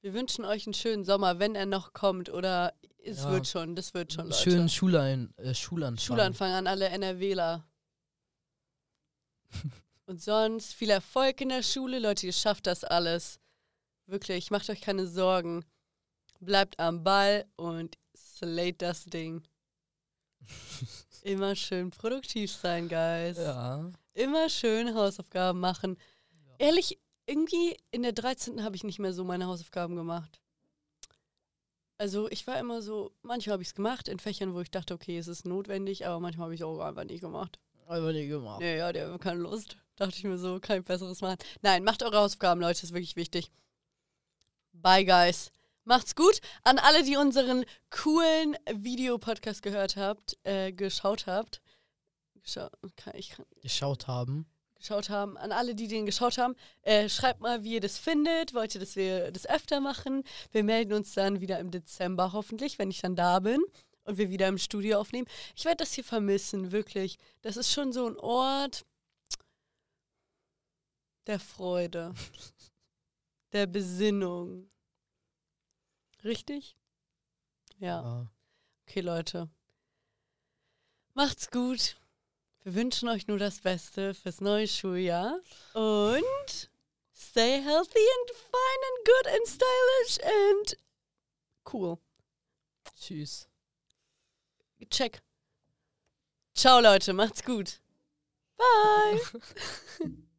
Wir 0.00 0.14
wünschen 0.14 0.44
euch 0.44 0.66
einen 0.66 0.74
schönen 0.74 1.04
Sommer, 1.04 1.38
wenn 1.38 1.54
er 1.54 1.66
noch 1.66 1.92
kommt. 1.92 2.30
Oder 2.30 2.74
es 3.04 3.18
Ja. 3.18 3.30
wird 3.32 3.46
schon, 3.46 3.76
das 3.76 3.92
wird 3.94 4.12
schon, 4.14 4.26
Leute. 4.26 4.38
Schönen 4.38 4.68
Schulein, 4.68 5.32
äh, 5.36 5.54
Schulanfang. 5.54 5.98
Schulanfang 6.04 6.52
an 6.52 6.66
alle 6.66 6.88
NRWler. 6.88 7.66
Und 10.06 10.20
sonst 10.22 10.74
viel 10.74 10.90
Erfolg 10.90 11.40
in 11.40 11.50
der 11.50 11.62
Schule. 11.62 11.98
Leute, 11.98 12.26
ihr 12.26 12.32
schafft 12.32 12.66
das 12.66 12.82
alles. 12.82 13.38
Wirklich, 14.06 14.50
macht 14.50 14.68
euch 14.70 14.80
keine 14.80 15.06
Sorgen. 15.06 15.64
Bleibt 16.40 16.80
am 16.80 17.04
Ball 17.04 17.44
und 17.56 17.96
slate 18.40 18.78
das 18.78 19.04
Ding. 19.04 19.42
Immer 21.22 21.54
schön 21.54 21.90
produktiv 21.90 22.50
sein, 22.52 22.88
Guys. 22.88 23.36
Ja. 23.36 23.90
Immer 24.14 24.48
schön 24.48 24.94
Hausaufgaben 24.94 25.60
machen. 25.60 25.98
Ehrlich, 26.58 26.98
irgendwie 27.26 27.76
in 27.90 28.02
der 28.02 28.12
13. 28.12 28.64
habe 28.64 28.76
ich 28.76 28.84
nicht 28.84 28.98
mehr 28.98 29.12
so 29.12 29.24
meine 29.24 29.46
Hausaufgaben 29.46 29.94
gemacht. 29.94 30.40
Also 31.98 32.30
ich 32.30 32.46
war 32.46 32.58
immer 32.58 32.80
so, 32.80 33.12
manchmal 33.20 33.52
habe 33.54 33.62
ich 33.62 33.68
es 33.68 33.74
gemacht 33.74 34.08
in 34.08 34.18
Fächern, 34.18 34.54
wo 34.54 34.60
ich 34.60 34.70
dachte, 34.70 34.94
okay, 34.94 35.18
es 35.18 35.28
ist 35.28 35.44
notwendig, 35.44 36.06
aber 36.06 36.18
manchmal 36.18 36.44
habe 36.44 36.54
ich 36.54 36.60
es 36.60 36.66
auch 36.66 36.80
einfach 36.80 37.04
nicht 37.04 37.20
gemacht. 37.20 37.58
Aber 37.86 38.14
nicht 38.14 38.28
gemacht. 38.28 38.60
Nee, 38.60 38.78
ja, 38.78 38.90
der 38.90 39.12
hat 39.12 39.20
keine 39.20 39.40
Lust. 39.40 39.76
Dachte 39.96 40.16
ich 40.16 40.24
mir 40.24 40.38
so, 40.38 40.60
kein 40.60 40.82
besseres 40.82 41.20
machen. 41.20 41.36
Nein, 41.60 41.84
macht 41.84 42.02
eure 42.02 42.16
Hausaufgaben, 42.16 42.62
Leute, 42.62 42.84
ist 42.84 42.94
wirklich 42.94 43.16
wichtig. 43.16 43.50
Bye, 44.72 45.04
guys. 45.04 45.52
Macht's 45.90 46.14
gut. 46.14 46.40
An 46.62 46.78
alle, 46.78 47.02
die 47.02 47.16
unseren 47.16 47.64
coolen 47.90 48.56
Videopodcast 48.72 49.60
gehört 49.60 49.96
habt, 49.96 50.38
äh, 50.44 50.70
geschaut 50.70 51.26
habt. 51.26 51.60
Geschau 52.44 52.68
kann, 52.94 53.14
ich 53.16 53.30
kann, 53.30 53.44
Geschaut 53.60 54.06
haben. 54.06 54.46
geschaut 54.76 55.10
haben, 55.10 55.36
an 55.36 55.50
alle, 55.50 55.74
die 55.74 55.88
den 55.88 56.06
geschaut 56.06 56.38
haben, 56.38 56.54
äh, 56.82 57.08
schreibt 57.08 57.40
mal, 57.40 57.64
wie 57.64 57.74
ihr 57.74 57.80
das 57.80 57.98
findet. 57.98 58.54
Wollt 58.54 58.72
ihr, 58.76 58.80
dass 58.80 58.94
wir 58.94 59.32
das 59.32 59.46
öfter 59.46 59.80
machen? 59.80 60.22
Wir 60.52 60.62
melden 60.62 60.92
uns 60.92 61.12
dann 61.14 61.40
wieder 61.40 61.58
im 61.58 61.72
Dezember 61.72 62.32
hoffentlich, 62.32 62.78
wenn 62.78 62.92
ich 62.92 63.00
dann 63.00 63.16
da 63.16 63.40
bin 63.40 63.58
und 64.04 64.16
wir 64.16 64.30
wieder 64.30 64.46
im 64.46 64.58
Studio 64.58 65.00
aufnehmen. 65.00 65.26
Ich 65.56 65.64
werde 65.64 65.78
das 65.78 65.92
hier 65.92 66.04
vermissen, 66.04 66.70
wirklich. 66.70 67.18
Das 67.42 67.56
ist 67.56 67.72
schon 67.72 67.92
so 67.92 68.06
ein 68.06 68.16
Ort 68.16 68.86
der 71.26 71.40
Freude, 71.40 72.14
der 73.52 73.66
Besinnung. 73.66 74.70
Richtig? 76.24 76.76
Ja. 77.78 78.30
Okay, 78.86 79.00
Leute. 79.00 79.48
Macht's 81.14 81.50
gut. 81.50 81.96
Wir 82.62 82.74
wünschen 82.74 83.08
euch 83.08 83.26
nur 83.26 83.38
das 83.38 83.60
Beste 83.60 84.14
fürs 84.14 84.40
neue 84.40 84.68
Schuljahr. 84.68 85.40
Und 85.72 86.70
stay 87.14 87.62
healthy 87.62 88.06
and 88.18 88.30
fine 88.36 88.82
and 88.88 89.06
good 89.06 89.26
and 89.34 89.48
stylish 89.48 90.18
and 90.22 90.76
cool. 91.72 91.98
Tschüss. 92.98 93.48
Check. 94.90 95.22
Ciao, 96.54 96.80
Leute. 96.80 97.12
Macht's 97.12 97.42
gut. 97.42 97.80
Bye. 98.56 99.20